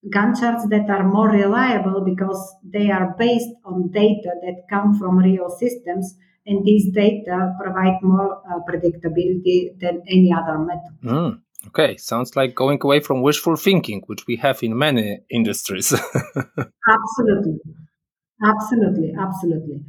Gantt 0.09 0.41
charts 0.41 0.67
that 0.69 0.91
are 0.91 1.05
more 1.05 1.31
reliable 1.31 2.03
because 2.05 2.57
they 2.65 2.91
are 2.91 3.15
based 3.19 3.51
on 3.65 3.91
data 3.91 4.33
that 4.43 4.65
come 4.69 4.99
from 4.99 5.19
real 5.19 5.49
systems, 5.49 6.17
and 6.49 6.65
these 6.65 6.91
data 6.93 7.55
provide 7.61 8.03
more 8.03 8.43
uh, 8.51 8.59
predictability 8.69 9.79
than 9.79 10.03
any 10.09 10.33
other 10.33 10.59
method. 10.59 10.95
Mm. 11.05 11.41
Okay, 11.69 11.97
sounds 11.99 12.35
like 12.37 12.55
going 12.55 12.79
away 12.83 13.01
from 13.01 13.21
wishful 13.21 13.57
thinking, 13.57 14.03
which 14.07 14.27
we 14.27 14.37
have 14.37 14.63
in 14.63 14.79
many 14.79 15.21
industries. 15.31 15.93
absolutely, 16.89 17.59
absolutely, 18.43 19.13
absolutely. 19.19 19.85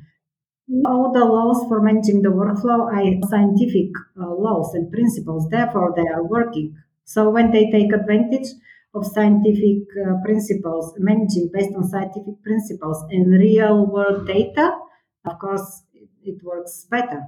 All 0.86 1.12
the 1.14 1.24
laws 1.26 1.68
for 1.68 1.82
managing 1.82 2.22
the 2.22 2.30
workflow 2.30 2.92
are 2.92 3.30
scientific 3.30 3.92
uh, 4.20 4.28
laws 4.28 4.74
and 4.74 4.92
principles, 4.92 5.48
therefore, 5.50 5.94
they 5.96 6.08
are 6.14 6.24
working. 6.24 6.76
So, 7.06 7.30
when 7.30 7.52
they 7.52 7.72
take 7.72 7.94
advantage 7.94 8.48
of 8.94 9.06
scientific 9.06 9.84
uh, 10.06 10.16
principles, 10.26 10.94
managing 10.98 11.50
based 11.54 11.74
on 11.76 11.88
scientific 11.88 12.42
principles 12.44 13.04
and 13.12 13.32
real 13.32 13.86
world 13.86 14.28
data, 14.28 14.78
of 15.26 15.40
course, 15.40 15.84
it, 16.24 16.44
works 16.44 16.88
better. 16.90 17.24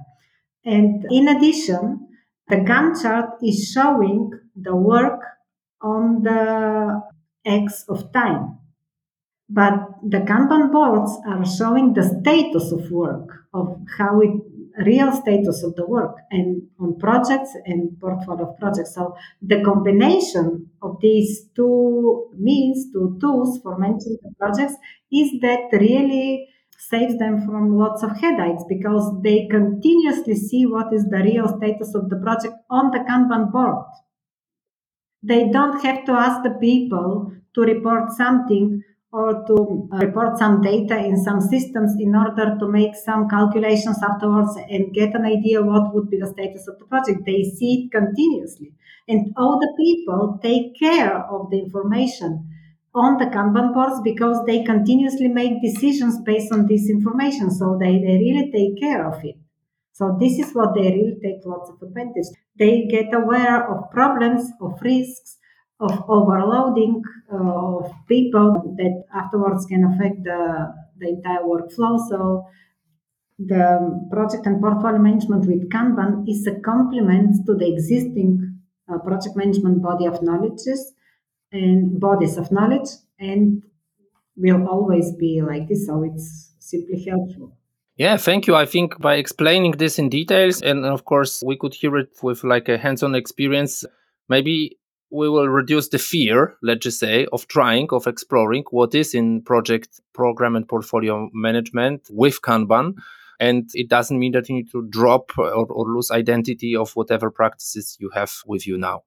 And 0.64 1.04
in 1.10 1.28
addition, 1.28 2.08
the 2.48 2.56
Gantt 2.56 3.02
chart 3.02 3.30
is 3.42 3.70
showing 3.72 4.30
the 4.54 4.76
work 4.76 5.20
on 5.80 6.22
the 6.22 7.02
X 7.44 7.84
of 7.88 8.12
time. 8.12 8.58
But 9.48 9.74
the 10.02 10.18
Kanban 10.18 10.72
boards 10.72 11.12
are 11.26 11.44
showing 11.44 11.92
the 11.94 12.04
status 12.04 12.72
of 12.72 12.90
work, 12.90 13.28
of 13.52 13.76
how 13.98 14.20
it 14.20 14.30
real 14.78 15.12
status 15.12 15.62
of 15.62 15.74
the 15.76 15.86
work 15.86 16.16
and 16.30 16.62
on 16.80 16.98
projects 16.98 17.50
and 17.66 17.98
portfolio 18.00 18.50
of 18.50 18.58
projects. 18.58 18.94
So 18.94 19.14
the 19.40 19.62
combination 19.62 20.70
of 20.80 20.98
these 21.00 21.48
two 21.54 22.30
means, 22.38 22.92
two 22.92 23.18
tools 23.20 23.60
for 23.62 23.78
managing 23.78 24.18
the 24.22 24.32
projects 24.38 24.74
is 25.10 25.30
that 25.42 25.68
really 25.72 26.48
saves 26.90 27.16
them 27.18 27.46
from 27.46 27.78
lots 27.78 28.02
of 28.02 28.16
headaches 28.18 28.64
because 28.68 29.22
they 29.22 29.46
continuously 29.48 30.34
see 30.34 30.66
what 30.66 30.92
is 30.92 31.04
the 31.04 31.22
real 31.22 31.48
status 31.56 31.94
of 31.94 32.08
the 32.10 32.16
project 32.16 32.54
on 32.70 32.90
the 32.90 32.98
Kanban 32.98 33.52
board. 33.52 33.86
They 35.22 35.48
don't 35.48 35.80
have 35.84 36.04
to 36.06 36.12
ask 36.12 36.42
the 36.42 36.58
people 36.58 37.32
to 37.54 37.60
report 37.60 38.10
something 38.10 38.82
or 39.12 39.44
to 39.46 39.88
uh, 39.92 39.98
report 39.98 40.38
some 40.38 40.62
data 40.62 40.96
in 40.98 41.22
some 41.22 41.40
systems 41.40 41.94
in 42.00 42.16
order 42.16 42.56
to 42.58 42.66
make 42.66 42.96
some 42.96 43.28
calculations 43.28 43.98
afterwards 44.02 44.56
and 44.68 44.94
get 44.94 45.14
an 45.14 45.24
idea 45.24 45.62
what 45.62 45.94
would 45.94 46.10
be 46.10 46.18
the 46.18 46.26
status 46.26 46.66
of 46.66 46.78
the 46.78 46.86
project. 46.86 47.20
They 47.26 47.44
see 47.44 47.84
it 47.84 47.92
continuously. 47.92 48.72
And 49.06 49.32
all 49.36 49.60
the 49.60 49.72
people 49.76 50.40
take 50.42 50.78
care 50.78 51.14
of 51.30 51.50
the 51.50 51.58
information 51.58 52.48
on 52.94 53.16
the 53.18 53.26
Kanban 53.26 53.72
boards 53.72 54.00
because 54.02 54.44
they 54.46 54.62
continuously 54.64 55.28
make 55.28 55.62
decisions 55.62 56.20
based 56.20 56.52
on 56.52 56.66
this 56.66 56.88
information. 56.90 57.50
So 57.50 57.78
they, 57.80 57.98
they 57.98 58.18
really 58.18 58.50
take 58.52 58.80
care 58.80 59.06
of 59.06 59.24
it. 59.24 59.36
So 59.92 60.16
this 60.18 60.38
is 60.38 60.52
what 60.52 60.74
they 60.74 60.82
really 60.82 61.18
take 61.22 61.44
lots 61.44 61.70
of 61.70 61.80
advantage. 61.82 62.26
They 62.58 62.86
get 62.86 63.14
aware 63.14 63.70
of 63.70 63.90
problems, 63.90 64.50
of 64.60 64.80
risks, 64.82 65.38
of 65.80 66.04
overloading 66.08 67.02
uh, 67.32 67.78
of 67.78 67.92
people 68.08 68.74
that 68.76 69.04
afterwards 69.14 69.66
can 69.66 69.84
affect 69.84 70.22
the, 70.24 70.72
the 70.98 71.08
entire 71.08 71.42
workflow. 71.42 71.98
So 72.08 72.46
the 73.38 74.06
project 74.10 74.46
and 74.46 74.60
portfolio 74.60 74.98
management 74.98 75.46
with 75.46 75.68
Kanban 75.70 76.28
is 76.28 76.46
a 76.46 76.60
complement 76.60 77.44
to 77.46 77.54
the 77.54 77.72
existing 77.72 78.60
uh, 78.88 78.98
project 78.98 79.36
management 79.36 79.82
body 79.82 80.06
of 80.06 80.22
knowledges 80.22 80.92
and 81.52 82.00
bodies 82.00 82.36
of 82.36 82.50
knowledge 82.50 82.88
and 83.18 83.62
will 84.36 84.66
always 84.66 85.12
be 85.12 85.42
like 85.42 85.68
this. 85.68 85.86
So 85.86 86.02
it's 86.02 86.52
simply 86.58 87.04
helpful. 87.04 87.56
Yeah, 87.96 88.16
thank 88.16 88.46
you. 88.46 88.54
I 88.56 88.64
think 88.64 88.98
by 89.00 89.16
explaining 89.16 89.72
this 89.72 89.98
in 89.98 90.08
details, 90.08 90.62
and 90.62 90.84
of 90.86 91.04
course, 91.04 91.42
we 91.44 91.56
could 91.56 91.74
hear 91.74 91.96
it 91.98 92.16
with 92.22 92.42
like 92.42 92.68
a 92.68 92.78
hands 92.78 93.02
on 93.02 93.14
experience, 93.14 93.84
maybe 94.28 94.78
we 95.10 95.28
will 95.28 95.48
reduce 95.48 95.88
the 95.90 95.98
fear, 95.98 96.56
let's 96.62 96.84
just 96.84 96.98
say, 96.98 97.26
of 97.32 97.46
trying, 97.48 97.88
of 97.92 98.06
exploring 98.06 98.64
what 98.70 98.94
is 98.94 99.14
in 99.14 99.42
project 99.42 100.00
program 100.14 100.56
and 100.56 100.66
portfolio 100.66 101.28
management 101.34 102.08
with 102.10 102.40
Kanban. 102.40 102.94
And 103.38 103.68
it 103.74 103.88
doesn't 103.88 104.18
mean 104.18 104.32
that 104.32 104.48
you 104.48 104.54
need 104.54 104.70
to 104.72 104.86
drop 104.88 105.36
or, 105.36 105.66
or 105.66 105.86
lose 105.86 106.10
identity 106.10 106.74
of 106.74 106.92
whatever 106.96 107.30
practices 107.30 107.98
you 108.00 108.08
have 108.14 108.32
with 108.46 108.66
you 108.66 108.78
now. 108.78 109.02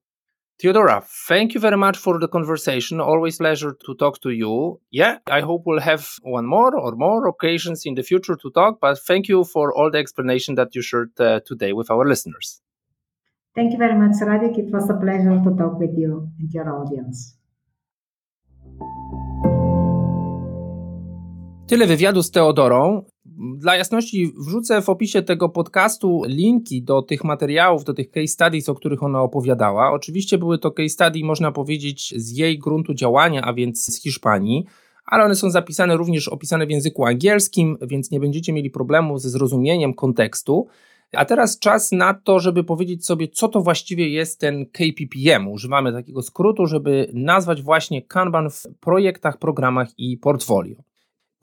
Teodora, 0.57 1.03
thank 1.27 1.53
you 1.53 1.59
very 1.59 1.75
much 1.75 1.97
for 1.97 2.17
the 2.17 2.29
conversation. 2.29 3.01
Always 3.01 3.37
pleasure 3.37 3.75
to 3.85 3.95
talk 3.95 4.21
to 4.21 4.29
you. 4.29 4.79
Yeah, 4.89 5.17
I 5.29 5.41
hope 5.41 5.63
we'll 5.65 5.81
have 5.81 6.07
one 6.21 6.45
more 6.45 6.77
or 6.77 6.93
more 6.95 7.27
occasions 7.27 7.85
in 7.85 7.95
the 7.95 8.03
future 8.03 8.37
to 8.37 8.49
talk, 8.51 8.79
but 8.79 8.97
thank 8.99 9.27
you 9.27 9.43
for 9.43 9.73
all 9.73 9.91
the 9.91 9.97
explanation 9.97 10.55
that 10.55 10.73
you 10.73 10.81
shared 10.81 11.11
uh, 11.19 11.41
today 11.45 11.73
with 11.73 11.91
our 11.91 12.07
listeners. 12.07 12.61
Thank 13.53 13.73
you 13.73 13.77
very 13.77 13.95
much, 13.95 14.15
Radik. 14.21 14.57
It 14.57 14.71
was 14.71 14.89
a 14.89 14.95
pleasure 14.95 15.41
to 15.43 15.55
talk 15.57 15.77
with 15.77 15.97
you 15.97 16.29
and 16.39 16.49
your 16.51 16.73
audience. 16.73 17.37
Tyle 21.67 21.87
wywiadu 21.87 22.23
z 22.23 22.31
Teodorą. 22.31 23.05
Dla 23.57 23.75
jasności 23.75 24.33
wrzucę 24.47 24.81
w 24.81 24.89
opisie 24.89 25.21
tego 25.21 25.49
podcastu 25.49 26.21
linki 26.27 26.83
do 26.83 27.01
tych 27.01 27.23
materiałów, 27.23 27.83
do 27.83 27.93
tych 27.93 28.11
case 28.11 28.27
studies, 28.27 28.69
o 28.69 28.75
których 28.75 29.03
ona 29.03 29.21
opowiadała. 29.21 29.91
Oczywiście 29.91 30.37
były 30.37 30.59
to 30.59 30.71
case 30.71 30.89
studies, 30.89 31.23
można 31.23 31.51
powiedzieć, 31.51 32.13
z 32.17 32.37
jej 32.37 32.59
gruntu 32.59 32.93
działania, 32.93 33.41
a 33.41 33.53
więc 33.53 33.85
z 33.85 34.01
Hiszpanii, 34.01 34.65
ale 35.05 35.23
one 35.23 35.35
są 35.35 35.49
zapisane 35.49 35.97
również 35.97 36.27
opisane 36.27 36.65
w 36.65 36.69
języku 36.69 37.05
angielskim, 37.05 37.77
więc 37.81 38.11
nie 38.11 38.19
będziecie 38.19 38.53
mieli 38.53 38.69
problemu 38.69 39.17
ze 39.17 39.29
zrozumieniem 39.29 39.93
kontekstu. 39.93 40.67
A 41.11 41.25
teraz 41.25 41.59
czas 41.59 41.91
na 41.91 42.13
to, 42.13 42.39
żeby 42.39 42.63
powiedzieć 42.63 43.05
sobie, 43.05 43.27
co 43.27 43.47
to 43.47 43.61
właściwie 43.61 44.09
jest 44.09 44.39
ten 44.39 44.65
KPPM. 44.65 45.47
Używamy 45.47 45.93
takiego 45.93 46.21
skrótu, 46.21 46.65
żeby 46.65 47.11
nazwać 47.13 47.61
właśnie 47.61 48.01
Kanban 48.01 48.49
w 48.49 48.63
projektach, 48.79 49.37
programach 49.37 49.87
i 49.97 50.17
portfolio. 50.17 50.94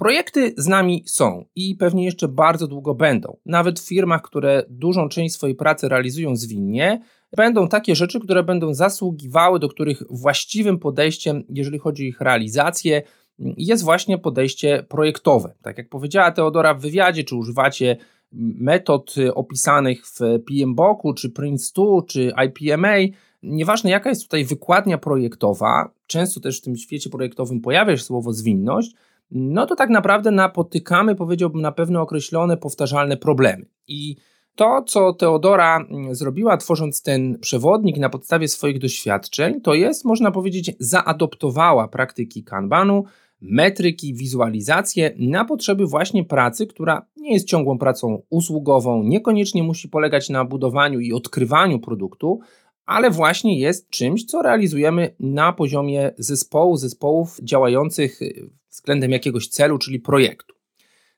Projekty 0.03 0.55
z 0.57 0.67
nami 0.67 1.05
są 1.07 1.45
i 1.57 1.77
pewnie 1.77 2.05
jeszcze 2.05 2.29
bardzo 2.29 2.67
długo 2.67 2.95
będą. 2.95 3.37
Nawet 3.47 3.81
w 3.81 3.89
firmach, 3.89 4.23
które 4.23 4.65
dużą 4.69 5.09
część 5.09 5.35
swojej 5.35 5.57
pracy 5.57 5.89
realizują 5.89 6.37
zwinnie, 6.37 7.03
będą 7.37 7.69
takie 7.69 7.97
rzeczy, 7.97 8.21
które 8.21 8.43
będą 8.43 8.75
zasługiwały, 8.75 9.59
do 9.59 9.69
których 9.69 10.03
właściwym 10.11 10.79
podejściem, 10.79 11.45
jeżeli 11.49 11.79
chodzi 11.79 12.03
o 12.03 12.07
ich 12.07 12.21
realizację, 12.21 13.03
jest 13.39 13.85
właśnie 13.85 14.19
podejście 14.19 14.85
projektowe. 14.89 15.55
Tak 15.63 15.79
jak 15.79 15.89
powiedziała 15.89 16.31
Teodora 16.31 16.75
w 16.75 16.81
wywiadzie, 16.81 17.25
czy 17.25 17.37
używacie 17.37 17.97
metod 18.33 19.15
opisanych 19.35 20.07
w 20.07 20.21
PMBOK-u, 20.47 21.15
czy 21.15 21.29
Prince2, 21.29 22.07
czy 22.07 22.33
IPMA, 22.47 22.97
nieważne 23.43 23.91
jaka 23.91 24.11
jest 24.11 24.23
tutaj 24.23 24.45
wykładnia 24.45 24.99
projektowa, 24.99 25.91
często 26.07 26.41
też 26.41 26.59
w 26.59 26.65
tym 26.65 26.77
świecie 26.77 27.11
projektowym 27.11 27.61
pojawia 27.61 27.97
się 27.97 28.03
słowo 28.03 28.33
zwinność, 28.33 28.95
no 29.31 29.67
to 29.67 29.77
tak 29.77 29.91
naprawdę 29.91 30.31
napotykamy, 30.31 31.15
powiedziałbym, 31.15 31.61
na 31.61 31.73
pewne 31.73 32.01
określone, 32.01 32.57
powtarzalne 32.57 33.17
problemy. 33.17 33.67
I 33.89 34.17
To, 34.55 34.83
co 34.87 35.13
Teodora 35.13 35.77
mm, 35.77 36.15
zrobiła, 36.15 36.57
tworząc 36.57 37.03
ten 37.03 37.39
przewodnik 37.39 37.99
na 37.99 38.09
podstawie 38.09 38.49
swoich 38.49 38.79
doświadczeń, 38.79 39.61
to 39.61 39.75
jest, 39.75 40.05
można 40.05 40.31
powiedzieć, 40.31 40.73
zaadoptowała 40.79 41.89
praktyki 41.89 42.45
Kanbanu, 42.45 43.05
metryki, 43.41 44.15
wizualizację 44.15 45.15
na 45.19 45.45
potrzeby 45.45 45.87
właśnie 45.87 46.25
pracy, 46.25 46.67
która 46.67 47.07
nie 47.17 47.33
jest 47.33 47.47
ciągłą 47.47 47.79
pracą 47.79 48.23
usługową, 48.31 49.03
niekoniecznie 49.03 49.63
musi 49.63 49.89
polegać 49.89 50.31
na 50.31 50.45
budowaniu 50.45 51.01
i 51.01 51.13
odkrywaniu 51.13 51.79
produktu, 51.79 52.41
ale 52.87 53.11
właśnie 53.11 53.59
jest 53.59 53.91
czymś, 53.91 54.25
co 54.25 54.43
realizujemy 54.43 55.15
na 55.21 55.53
poziomie 55.53 56.11
zespołu, 56.19 56.77
zespołów 56.77 57.39
działających 57.43 58.23
y, 58.23 58.51
względem 58.71 59.11
jakiegoś 59.11 59.49
celu, 59.49 59.79
czyli 59.79 60.01
projektu. 60.01 60.55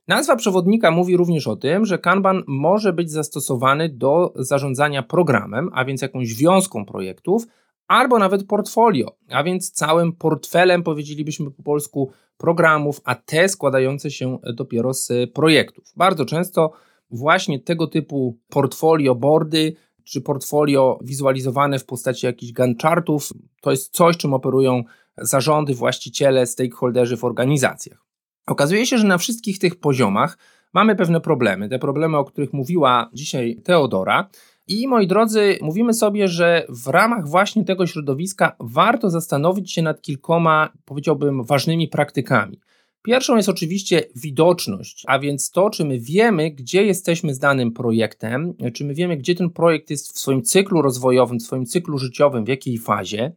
Nazwa 0.09 0.37
przewodnika 0.37 0.91
mówi 0.91 1.17
również 1.17 1.49
o 1.49 1.57
tym, 1.57 1.85
że 1.87 1.99
Kanban 1.99 2.43
może 2.47 2.93
być 2.93 3.11
zastosowany 3.11 3.89
do 3.89 4.33
zarządzania 4.37 5.03
programem, 5.03 5.71
a 5.73 5.85
więc 5.85 6.03
jakąś 6.03 6.35
wiązką 6.35 6.85
projektów, 6.85 7.47
albo 7.89 8.19
nawet 8.19 8.47
portfolio, 8.47 9.17
a 9.31 9.45
więc 9.45 9.71
całym 9.71 10.13
portfelem, 10.13 10.83
powiedzielibyśmy 10.83 11.51
po 11.51 11.63
polsku, 11.63 12.11
programów, 12.37 13.01
a 13.05 13.15
te 13.15 13.49
składające 13.49 14.11
się 14.11 14.39
dopiero 14.55 14.95
z 14.95 15.09
projektów. 15.35 15.85
Bardzo 15.97 16.25
często 16.25 16.73
właśnie 17.11 17.61
tego 17.61 17.87
typu 17.87 18.39
portfolio 18.49 19.15
boardy 19.15 19.77
czy 20.05 20.21
portfolio 20.21 20.99
wizualizowane 21.03 21.79
w 21.79 21.85
postaci 21.85 22.27
jakichś 22.27 22.53
Gantt 22.53 22.83
chartów 22.83 23.33
to 23.61 23.71
jest 23.71 23.95
coś, 23.95 24.17
czym 24.17 24.35
operują 24.35 24.85
zarządy, 25.19 25.75
właściciele, 25.75 26.47
stakeholderzy 26.47 27.17
w 27.17 27.25
organizacjach. 27.25 28.05
Okazuje 28.47 28.87
się, 28.87 28.99
że 28.99 29.07
na 29.07 29.19
wszystkich 29.19 29.59
tych 29.59 29.81
poziomach 29.81 30.39
mamy 30.75 30.97
pewne 30.97 31.21
problemy. 31.21 31.69
Te 31.69 31.79
problemy, 31.79 32.19
o 32.19 32.25
których 32.25 32.53
mówiła 32.53 33.11
dzisiaj 33.13 33.57
Teodora. 33.65 34.29
I 34.67 34.89
moi 34.89 35.07
drodzy, 35.07 35.59
mówimy 35.63 35.95
sobie, 35.95 36.29
że 36.29 36.67
w 36.69 36.89
ramach 36.89 37.29
właśnie 37.29 37.65
tego 37.65 37.87
środowiska 37.87 38.57
warto 38.61 39.11
zastanowić 39.11 39.73
się 39.73 39.83
nad 39.83 40.03
kilkoma, 40.03 40.73
powiedziałbym, 40.85 41.45
ważnymi 41.45 41.89
praktykami. 41.89 42.61
Pierwszą 43.05 43.37
jest 43.37 43.49
oczywiście 43.49 44.03
widoczność, 44.17 45.05
a 45.07 45.19
więc 45.19 45.51
to, 45.51 45.71
czy 45.71 45.85
my 45.85 45.99
wiemy, 45.99 46.51
gdzie 46.51 46.85
jesteśmy 46.85 47.35
z 47.35 47.39
danym 47.39 47.73
projektem, 47.73 48.55
czy 48.75 48.85
my 48.85 48.95
wiemy, 48.95 49.17
gdzie 49.17 49.35
ten 49.35 49.51
projekt 49.51 49.91
jest 49.91 50.13
w 50.13 50.19
swoim 50.19 50.43
cyklu 50.43 50.83
rozwojowym, 50.83 51.39
w 51.39 51.43
swoim 51.43 51.67
cyklu 51.67 51.99
życiowym, 51.99 52.45
w 52.45 52.49
jakiej 52.49 52.79
fazie. 52.79 53.33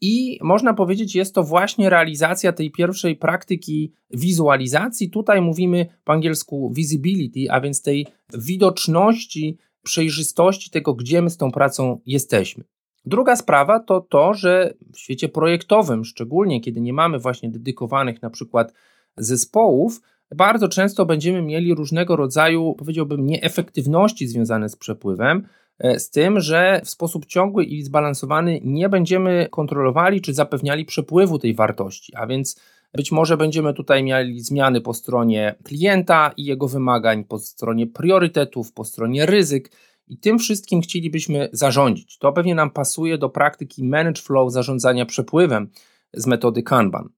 I 0.00 0.38
można 0.42 0.74
powiedzieć, 0.74 1.14
jest 1.14 1.34
to 1.34 1.42
właśnie 1.42 1.90
realizacja 1.90 2.52
tej 2.52 2.70
pierwszej 2.70 3.16
praktyki 3.16 3.92
wizualizacji. 4.10 5.10
Tutaj 5.10 5.40
mówimy 5.40 5.86
po 6.04 6.12
angielsku 6.12 6.72
visibility, 6.74 7.50
a 7.50 7.60
więc 7.60 7.82
tej 7.82 8.06
widoczności, 8.38 9.58
przejrzystości 9.82 10.70
tego, 10.70 10.94
gdzie 10.94 11.22
my 11.22 11.30
z 11.30 11.36
tą 11.36 11.50
pracą 11.50 12.00
jesteśmy. 12.06 12.64
Druga 13.06 13.36
sprawa 13.36 13.80
to 13.80 14.00
to, 14.00 14.34
że 14.34 14.74
w 14.92 14.98
świecie 14.98 15.28
projektowym, 15.28 16.04
szczególnie 16.04 16.60
kiedy 16.60 16.80
nie 16.80 16.92
mamy 16.92 17.18
właśnie 17.18 17.50
dedykowanych 17.50 18.22
na 18.22 18.30
przykład 18.30 18.72
zespołów, 19.16 20.00
bardzo 20.34 20.68
często 20.68 21.06
będziemy 21.06 21.42
mieli 21.42 21.74
różnego 21.74 22.16
rodzaju, 22.16 22.74
powiedziałbym, 22.78 23.26
nieefektywności 23.26 24.28
związane 24.28 24.68
z 24.68 24.76
przepływem, 24.76 25.46
e, 25.78 26.00
z 26.00 26.10
tym, 26.10 26.40
że 26.40 26.80
w 26.84 26.90
sposób 26.90 27.26
ciągły 27.26 27.64
i 27.64 27.82
zbalansowany 27.82 28.60
nie 28.64 28.88
będziemy 28.88 29.48
kontrolowali 29.50 30.20
czy 30.20 30.34
zapewniali 30.34 30.84
przepływu 30.84 31.38
tej 31.38 31.54
wartości, 31.54 32.16
a 32.16 32.26
więc 32.26 32.60
być 32.94 33.12
może 33.12 33.36
będziemy 33.36 33.74
tutaj 33.74 34.02
mieli 34.02 34.40
zmiany 34.40 34.80
po 34.80 34.94
stronie 34.94 35.54
klienta 35.64 36.32
i 36.36 36.44
jego 36.44 36.68
wymagań, 36.68 37.24
po 37.24 37.38
stronie 37.38 37.86
priorytetów, 37.86 38.72
po 38.72 38.84
stronie 38.84 39.26
ryzyk. 39.26 39.70
I 40.08 40.18
tym 40.18 40.38
wszystkim 40.38 40.80
chcielibyśmy 40.80 41.48
zarządzić. 41.52 42.18
To 42.18 42.32
pewnie 42.32 42.54
nam 42.54 42.70
pasuje 42.70 43.18
do 43.18 43.28
praktyki 43.28 43.84
manage 43.84 44.22
flow 44.22 44.52
zarządzania 44.52 45.06
przepływem 45.06 45.70
z 46.12 46.26
metody 46.26 46.62
Kanban. 46.62 47.08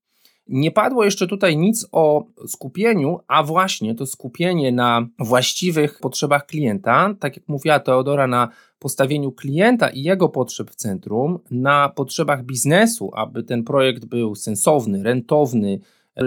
Nie 0.49 0.71
padło 0.71 1.05
jeszcze 1.05 1.27
tutaj 1.27 1.57
nic 1.57 1.87
o 1.93 2.27
skupieniu, 2.47 3.19
a 3.29 3.43
właśnie 3.43 3.95
to 3.95 4.07
skupienie 4.07 4.73
na 4.73 5.07
właściwych 5.19 5.99
potrzebach 6.01 6.47
klienta, 6.47 7.15
tak 7.21 7.37
jak 7.37 7.49
mówiła 7.49 7.81
Teodora, 7.81 8.27
na 8.27 8.49
postawieniu 8.79 9.33
klienta 9.33 9.89
i 9.89 10.03
jego 10.03 10.29
potrzeb 10.29 10.71
w 10.71 10.75
centrum, 10.75 11.39
na 11.51 11.89
potrzebach 11.89 12.45
biznesu, 12.45 13.11
aby 13.15 13.43
ten 13.43 13.65
projekt 13.65 14.05
był 14.05 14.35
sensowny, 14.35 15.03
rentowny, 15.03 15.81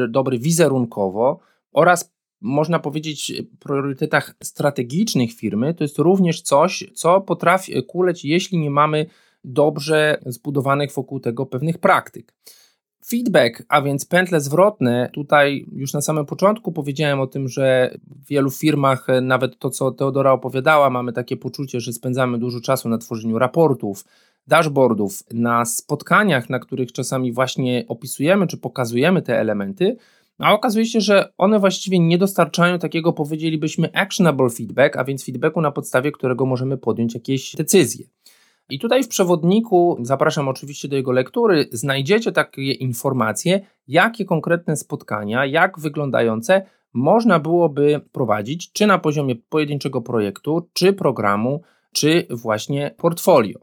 dobry 0.10 0.40
wizerunkowo 0.40 1.40
oraz 1.72 2.14
można 2.42 2.80
powiedzieć, 2.80 3.34
priorytetach 3.60 4.36
strategicznych 4.44 5.34
firmy, 5.34 5.74
to 5.74 5.84
jest 5.84 5.98
również 5.98 6.42
coś, 6.42 6.84
co 6.94 7.22
potrafi 7.22 7.84
kuleć, 7.84 8.26
jeśli 8.26 8.58
nie 8.58 8.70
mamy 8.70 9.06
dobrze 9.44 10.18
zbudowanych 10.26 10.94
wokół 10.94 11.20
tego 11.20 11.46
pewnych 11.46 11.78
praktyk. 11.78 12.34
Feedback, 13.10 13.64
a 13.70 13.82
więc 13.82 14.06
pętle 14.06 14.42
zwrotne, 14.42 15.10
tutaj 15.14 15.66
już 15.72 15.94
na 15.94 16.02
samym 16.02 16.26
początku 16.26 16.72
powiedziałem 16.72 17.20
o 17.20 17.28
tym, 17.28 17.48
że 17.48 17.98
w 18.08 18.28
wielu 18.28 18.52
firmach, 18.52 19.10
e, 19.10 19.22
nawet 19.22 19.60
to 19.60 19.70
co 19.70 19.92
Teodora 19.92 20.32
opowiadała, 20.32 20.90
mamy 20.90 21.14
takie 21.14 21.38
poczucie, 21.38 21.80
że 21.80 21.94
spędzamy 21.94 22.38
dużo 22.38 22.62
czasu 22.62 22.90
na 22.90 22.98
tworzeniu 22.98 23.40
raportów, 23.40 24.06
dashboardów, 24.48 25.24
na 25.34 25.66
spotkaniach, 25.66 26.50
na 26.50 26.60
których 26.60 26.92
czasami 26.92 27.32
właśnie 27.32 27.86
opisujemy 27.88 28.48
czy 28.48 28.58
pokazujemy 28.58 29.22
te 29.22 29.40
elementy, 29.40 29.98
a 30.40 30.54
okazuje 30.54 30.86
się, 30.86 31.02
że 31.02 31.34
one 31.38 31.60
właściwie 31.60 32.00
nie 32.00 32.18
dostarczają 32.18 32.80
takiego, 32.80 33.14
powiedzielibyśmy, 33.14 33.90
actionable 33.94 34.50
feedback, 34.50 34.98
a 34.98 35.04
więc 35.04 35.26
feedbacku, 35.26 35.62
na 35.62 35.72
podstawie 35.72 36.12
którego 36.12 36.46
możemy 36.46 36.78
podjąć 36.78 37.14
jakieś 37.14 37.56
decyzje. 37.56 38.06
I 38.70 38.80
tutaj 38.80 39.04
w 39.04 39.08
przewodniku, 39.08 39.98
zapraszam 40.02 40.48
oczywiście 40.48 40.88
do 40.88 40.96
jego 40.96 41.12
lektury, 41.12 41.70
znajdziecie 41.72 42.32
takie 42.32 42.72
informacje, 42.72 43.62
jakie 43.88 44.26
konkretne 44.26 44.76
spotkania, 44.76 45.46
jak 45.46 45.80
wyglądające 45.80 46.66
można 46.94 47.40
byłoby 47.40 48.02
prowadzić, 48.12 48.72
czy 48.72 48.88
na 48.88 49.00
poziomie 49.00 49.36
pojedynczego 49.36 50.02
projektu, 50.02 50.70
czy 50.74 50.94
programu, 50.94 51.62
czy 51.94 52.28
właśnie 52.30 52.96
portfolio. 52.98 53.60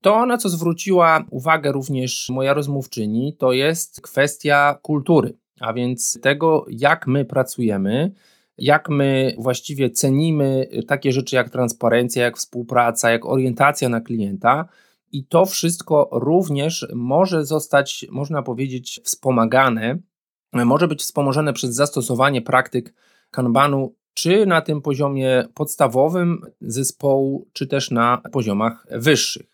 To, 0.00 0.26
na 0.26 0.36
co 0.36 0.48
zwróciła 0.48 1.24
uwagę 1.30 1.72
również 1.72 2.28
moja 2.30 2.54
rozmówczyni, 2.54 3.36
to 3.38 3.52
jest 3.52 4.00
kwestia 4.00 4.78
kultury, 4.82 5.38
a 5.60 5.72
więc 5.72 6.18
tego, 6.22 6.66
jak 6.68 7.06
my 7.06 7.24
pracujemy, 7.24 8.12
jak 8.58 8.88
my 8.88 9.34
właściwie 9.38 9.90
cenimy 9.90 10.68
takie 10.88 11.12
rzeczy 11.12 11.36
jak 11.36 11.50
transparencja, 11.50 12.24
jak 12.24 12.36
współpraca, 12.36 13.10
jak 13.10 13.26
orientacja 13.26 13.88
na 13.88 14.00
klienta. 14.00 14.68
I 15.12 15.26
to 15.26 15.46
wszystko 15.46 16.08
również 16.12 16.86
może 16.94 17.44
zostać, 17.44 18.06
można 18.10 18.42
powiedzieć, 18.42 19.00
wspomagane, 19.04 19.98
może 20.52 20.88
być 20.88 21.00
wspomożone 21.00 21.52
przez 21.52 21.74
zastosowanie 21.74 22.42
praktyk 22.42 22.94
Kanbanu, 23.30 23.94
czy 24.14 24.46
na 24.46 24.60
tym 24.60 24.82
poziomie 24.82 25.44
podstawowym 25.54 26.40
zespołu, 26.60 27.48
czy 27.52 27.66
też 27.66 27.90
na 27.90 28.22
poziomach 28.32 28.86
wyższych. 28.90 29.53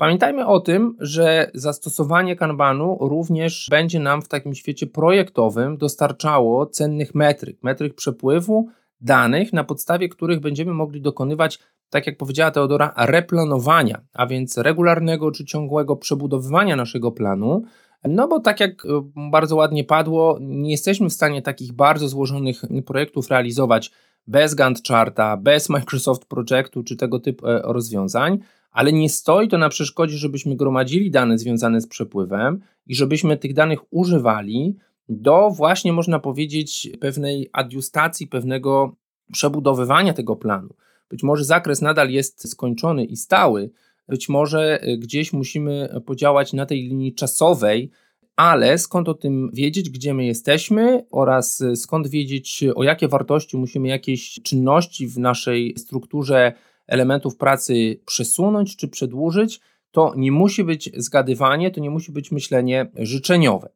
Pamiętajmy 0.00 0.46
o 0.46 0.60
tym, 0.60 0.96
że 1.00 1.50
zastosowanie 1.54 2.36
Kanbanu 2.36 2.98
również 3.00 3.66
będzie 3.70 4.00
nam 4.00 4.22
w 4.22 4.28
takim 4.28 4.54
świecie 4.54 4.86
projektowym 4.86 5.76
dostarczało 5.76 6.66
cennych 6.66 7.14
metryk, 7.14 7.62
metryk 7.62 7.94
przepływu 7.94 8.68
danych, 9.00 9.52
na 9.52 9.64
podstawie 9.64 10.08
których 10.08 10.40
będziemy 10.40 10.74
mogli 10.74 11.00
dokonywać, 11.00 11.58
tak 11.90 12.06
jak 12.06 12.16
powiedziała 12.16 12.50
Teodora, 12.50 12.94
replanowania, 12.96 14.00
a 14.12 14.26
więc 14.26 14.58
regularnego 14.58 15.30
czy 15.30 15.44
ciągłego 15.44 15.96
przebudowywania 15.96 16.76
naszego 16.76 17.12
planu. 17.12 17.62
No 18.04 18.28
bo 18.28 18.40
tak 18.40 18.60
jak 18.60 18.84
e, 18.84 18.88
bardzo 19.30 19.56
ładnie 19.56 19.84
padło, 19.84 20.38
nie 20.40 20.70
jesteśmy 20.70 21.08
w 21.08 21.12
stanie 21.12 21.42
takich 21.42 21.72
bardzo 21.72 22.08
złożonych 22.08 22.62
projektów 22.86 23.28
realizować 23.28 23.90
bez 24.26 24.54
Gantt 24.54 24.88
charta, 24.88 25.36
bez 25.36 25.68
Microsoft 25.68 26.26
Projectu 26.26 26.82
czy 26.82 26.96
tego 26.96 27.18
typu 27.18 27.46
e, 27.46 27.62
rozwiązań 27.64 28.38
ale 28.70 28.92
nie 28.92 29.08
stoi 29.08 29.48
to 29.48 29.58
na 29.58 29.68
przeszkodzie, 29.68 30.16
żebyśmy 30.16 30.56
gromadzili 30.56 31.10
dane 31.10 31.38
związane 31.38 31.80
z 31.80 31.86
przepływem 31.86 32.60
i 32.86 32.94
żebyśmy 32.94 33.36
tych 33.36 33.54
danych 33.54 33.80
używali 33.90 34.76
do 35.08 35.50
właśnie, 35.50 35.92
można 35.92 36.18
powiedzieć, 36.18 36.90
pewnej 37.00 37.50
adiustacji, 37.52 38.26
pewnego 38.26 38.96
przebudowywania 39.32 40.12
tego 40.12 40.36
planu. 40.36 40.74
Być 41.10 41.22
może 41.22 41.44
zakres 41.44 41.82
nadal 41.82 42.10
jest 42.10 42.50
skończony 42.50 43.04
i 43.04 43.16
stały, 43.16 43.70
być 44.08 44.28
może 44.28 44.80
e, 44.80 44.96
gdzieś 44.96 45.32
musimy 45.32 46.00
podziałać 46.06 46.52
na 46.52 46.66
tej 46.66 46.82
linii 46.82 47.14
czasowej, 47.14 47.90
ale 48.36 48.78
skąd 48.78 49.08
o 49.08 49.14
tym 49.14 49.50
wiedzieć, 49.52 49.90
gdzie 49.90 50.14
my 50.14 50.26
jesteśmy 50.26 51.04
oraz 51.10 51.60
e, 51.60 51.76
skąd 51.76 52.08
wiedzieć, 52.08 52.64
o 52.74 52.82
jakie 52.82 53.08
wartości 53.08 53.56
musimy 53.56 53.88
jakieś 53.88 54.40
czynności 54.42 55.06
w 55.08 55.18
naszej 55.18 55.74
strukturze 55.78 56.52
elementów 56.90 57.36
pracy 57.36 58.00
przesunąć 58.06 58.76
czy 58.76 58.88
przedłużyć, 58.88 59.60
to 59.90 60.12
nie 60.16 60.32
musi 60.32 60.64
być 60.64 60.90
zgadywanie, 60.96 61.70
to 61.70 61.80
nie 61.80 61.90
musi 61.90 62.12
być 62.12 62.32
myślenie 62.32 62.90
życzeniowe. 62.96 63.68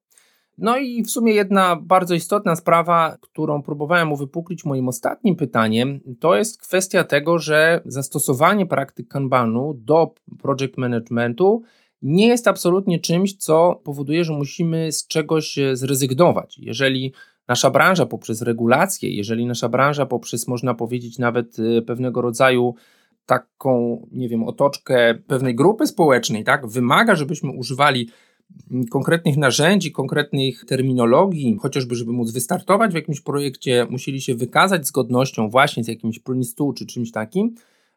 No 0.58 0.78
i 0.78 1.02
w 1.02 1.10
sumie 1.10 1.32
jedna 1.32 1.76
bardzo 1.76 2.14
istotna 2.14 2.56
sprawa, 2.56 3.16
którą 3.20 3.62
próbowałem 3.62 4.12
uwypuklić 4.12 4.64
moim 4.64 4.88
ostatnim 4.88 5.36
pytaniem, 5.36 6.00
to 6.20 6.36
jest 6.36 6.62
kwestia 6.62 7.04
tego, 7.04 7.38
że 7.38 7.80
zastosowanie 7.84 8.66
praktyk 8.66 9.08
Kanbanu 9.08 9.74
do 9.74 10.14
project 10.42 10.76
managementu 10.76 11.62
nie 12.02 12.28
jest 12.28 12.48
absolutnie 12.48 12.98
czymś, 12.98 13.36
co 13.36 13.80
powoduje, 13.84 14.24
że 14.24 14.32
musimy 14.32 14.92
z 14.92 15.06
czegoś 15.06 15.58
zrezygnować. 15.72 16.58
Jeżeli 16.58 17.12
nasza 17.48 17.70
branża 17.70 18.06
poprzez 18.06 18.42
regulacje, 18.42 19.10
jeżeli 19.16 19.46
nasza 19.46 19.68
branża 19.68 20.06
poprzez, 20.06 20.48
można 20.48 20.74
powiedzieć, 20.74 21.18
nawet 21.18 21.58
y, 21.58 21.82
pewnego 21.82 22.20
rodzaju 22.20 22.74
taką, 23.26 24.06
nie 24.12 24.28
wiem, 24.28 24.42
otoczkę 24.42 25.14
pewnej 25.26 25.54
grupy 25.54 25.86
społecznej, 25.86 26.44
tak, 26.44 26.66
wymaga, 26.66 27.14
żebyśmy 27.14 27.50
używali 27.50 28.08
konkretnych 28.90 29.36
narzędzi, 29.36 29.92
konkretnych 29.92 30.64
terminologii, 30.64 31.56
chociażby, 31.60 31.94
żeby 31.94 32.12
móc 32.12 32.32
wystartować 32.32 32.92
w 32.92 32.94
jakimś 32.94 33.20
projekcie, 33.20 33.86
musieli 33.90 34.20
się 34.20 34.34
wykazać 34.34 34.86
zgodnością 34.86 35.50
właśnie 35.50 35.84
z 35.84 35.88
jakimś 35.88 36.18
Prince 36.18 36.54
czy 36.76 36.86
czymś 36.86 37.12
takim, 37.12 37.54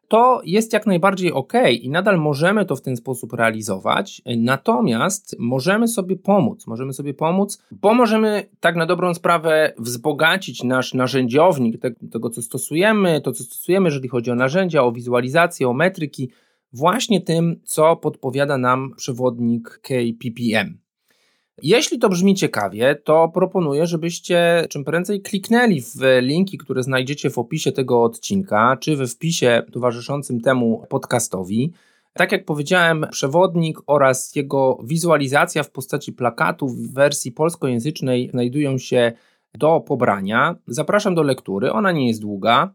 to 0.08 0.40
jest 0.44 0.72
jak 0.72 0.86
najbardziej 0.86 1.32
ok 1.32 1.52
i 1.80 1.90
nadal 1.90 2.18
możemy 2.18 2.64
to 2.64 2.76
w 2.76 2.82
ten 2.82 2.96
sposób 2.96 3.32
realizować. 3.32 4.22
Natomiast 4.36 5.36
możemy 5.38 5.88
sobie 5.88 6.16
pomóc, 6.16 6.66
możemy 6.66 6.92
sobie 6.92 7.14
pomóc, 7.14 7.62
bo 7.70 7.94
możemy 7.94 8.48
tak 8.60 8.76
na 8.76 8.86
dobrą 8.86 9.14
sprawę 9.14 9.72
wzbogacić 9.78 10.62
nasz 10.62 10.94
narzędziownik 10.94 11.82
tego, 12.12 12.30
co 12.30 12.42
stosujemy, 12.42 13.20
to 13.20 13.32
co 13.32 13.44
stosujemy, 13.44 13.86
jeżeli 13.86 14.08
chodzi 14.08 14.30
o 14.30 14.34
narzędzia, 14.34 14.82
o 14.82 14.92
wizualizację, 14.92 15.68
o 15.68 15.72
metryki, 15.72 16.30
właśnie 16.72 17.20
tym, 17.20 17.60
co 17.64 17.96
podpowiada 17.96 18.58
nam 18.58 18.94
przewodnik 18.96 19.80
KPPM. 19.82 20.87
Jeśli 21.62 21.98
to 21.98 22.08
brzmi 22.08 22.34
ciekawie, 22.34 22.94
to 23.04 23.28
proponuję, 23.28 23.86
żebyście 23.86 24.66
czym 24.70 24.84
prędzej 24.84 25.22
kliknęli 25.22 25.80
w 25.80 25.96
linki, 26.20 26.58
które 26.58 26.82
znajdziecie 26.82 27.30
w 27.30 27.38
opisie 27.38 27.72
tego 27.72 28.02
odcinka, 28.02 28.76
czy 28.80 28.96
we 28.96 29.06
wpisie 29.06 29.62
towarzyszącym 29.72 30.40
temu 30.40 30.86
podcastowi. 30.88 31.72
Tak 32.12 32.32
jak 32.32 32.44
powiedziałem, 32.44 33.06
przewodnik 33.10 33.78
oraz 33.86 34.36
jego 34.36 34.78
wizualizacja 34.84 35.62
w 35.62 35.70
postaci 35.70 36.12
plakatów 36.12 36.76
w 36.76 36.94
wersji 36.94 37.32
polskojęzycznej 37.32 38.28
znajdują 38.30 38.78
się 38.78 39.12
do 39.54 39.80
pobrania. 39.80 40.56
Zapraszam 40.66 41.14
do 41.14 41.22
lektury, 41.22 41.72
ona 41.72 41.92
nie 41.92 42.08
jest 42.08 42.20
długa. 42.20 42.74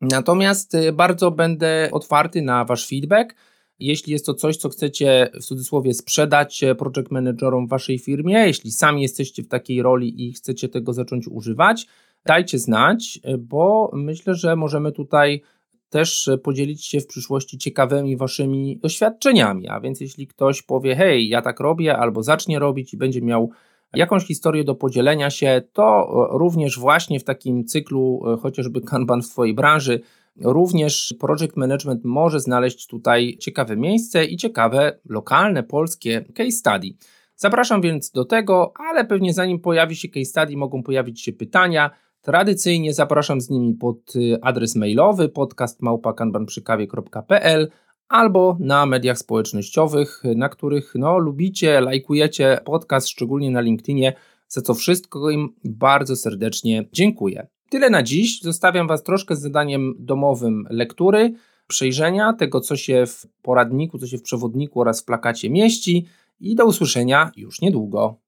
Natomiast 0.00 0.74
y, 0.74 0.92
bardzo 0.92 1.30
będę 1.30 1.88
otwarty 1.92 2.42
na 2.42 2.64
Wasz 2.64 2.86
feedback. 2.88 3.34
Jeśli 3.82 4.12
jest 4.12 4.26
to 4.26 4.34
coś, 4.34 4.56
co 4.56 4.68
chcecie 4.68 5.30
w 5.34 5.44
cudzysłowie 5.44 5.94
sprzedać 5.94 6.62
e, 6.62 6.74
project 6.74 7.10
managerom 7.10 7.66
w 7.66 7.70
Waszej 7.70 7.98
firmie, 7.98 8.34
jeśli 8.34 8.72
sami 8.72 9.02
jesteście 9.02 9.42
w 9.42 9.48
takiej 9.48 9.82
roli 9.82 10.28
i 10.28 10.32
chcecie 10.32 10.68
tego 10.68 10.92
zacząć 10.92 11.28
używać, 11.28 11.86
dajcie 12.24 12.58
znać, 12.58 13.20
e, 13.22 13.38
bo 13.38 13.90
myślę, 13.92 14.34
że 14.34 14.56
możemy 14.56 14.92
tutaj 14.92 15.42
też 15.90 16.28
e, 16.28 16.38
podzielić 16.38 16.84
się 16.84 17.00
w 17.00 17.06
przyszłości 17.06 17.58
ciekawymi 17.58 18.16
Waszymi 18.16 18.78
doświadczeniami. 18.82 19.68
A 19.68 19.80
więc 19.80 20.00
jeśli 20.00 20.26
ktoś 20.26 20.62
powie, 20.62 20.96
hej, 20.96 21.28
ja 21.28 21.42
tak 21.42 21.60
robię, 21.60 21.96
albo 21.98 22.22
zacznie 22.22 22.58
robić 22.58 22.94
i 22.94 22.96
będzie 22.96 23.22
miał 23.22 23.50
jakąś 23.94 24.24
historię 24.24 24.64
do 24.64 24.74
podzielenia 24.74 25.30
się, 25.30 25.62
to 25.72 26.08
również 26.30 26.78
właśnie 26.78 27.20
w 27.20 27.24
takim 27.24 27.64
cyklu, 27.64 28.22
chociażby 28.42 28.80
Kanban 28.80 29.22
w 29.22 29.28
Twojej 29.28 29.54
branży, 29.54 30.00
również 30.40 31.14
project 31.20 31.56
management 31.56 32.04
może 32.04 32.40
znaleźć 32.40 32.86
tutaj 32.86 33.36
ciekawe 33.40 33.76
miejsce 33.76 34.24
i 34.24 34.36
ciekawe 34.36 34.98
lokalne 35.08 35.62
polskie 35.62 36.24
case 36.34 36.50
study. 36.50 36.88
Zapraszam 37.36 37.80
więc 37.80 38.10
do 38.10 38.24
tego, 38.24 38.72
ale 38.90 39.04
pewnie 39.04 39.32
zanim 39.32 39.60
pojawi 39.60 39.96
się 39.96 40.08
case 40.08 40.24
study, 40.24 40.56
mogą 40.56 40.82
pojawić 40.82 41.20
się 41.20 41.32
pytania. 41.32 41.90
Tradycyjnie 42.20 42.94
zapraszam 42.94 43.40
z 43.40 43.50
nimi 43.50 43.74
pod 43.74 44.16
y, 44.16 44.38
adres 44.42 44.76
mailowy 44.76 45.28
podcastmałpakanbanprzykawie.pl 45.28 47.70
albo 48.08 48.56
na 48.60 48.86
mediach 48.86 49.18
społecznościowych, 49.18 50.22
na 50.36 50.48
których 50.48 50.92
no, 50.94 51.18
lubicie, 51.18 51.80
lajkujecie 51.80 52.58
podcast, 52.64 53.08
szczególnie 53.08 53.50
na 53.50 53.60
LinkedInie, 53.60 54.12
za 54.52 54.62
co 54.62 54.74
wszystko 54.74 55.30
im 55.30 55.48
bardzo 55.64 56.16
serdecznie 56.16 56.88
dziękuję. 56.92 57.46
Tyle 57.70 57.90
na 57.90 58.02
dziś. 58.02 58.42
Zostawiam 58.42 58.88
Was 58.88 59.02
troszkę 59.02 59.36
z 59.36 59.40
zadaniem 59.40 59.94
domowym 59.98 60.66
lektury, 60.70 61.34
przejrzenia 61.66 62.32
tego, 62.32 62.60
co 62.60 62.76
się 62.76 63.06
w 63.06 63.26
poradniku, 63.42 63.98
co 63.98 64.06
się 64.06 64.18
w 64.18 64.22
przewodniku 64.22 64.80
oraz 64.80 65.02
w 65.02 65.04
plakacie 65.04 65.50
mieści 65.50 66.06
i 66.40 66.54
do 66.54 66.66
usłyszenia 66.66 67.30
już 67.36 67.60
niedługo. 67.60 68.21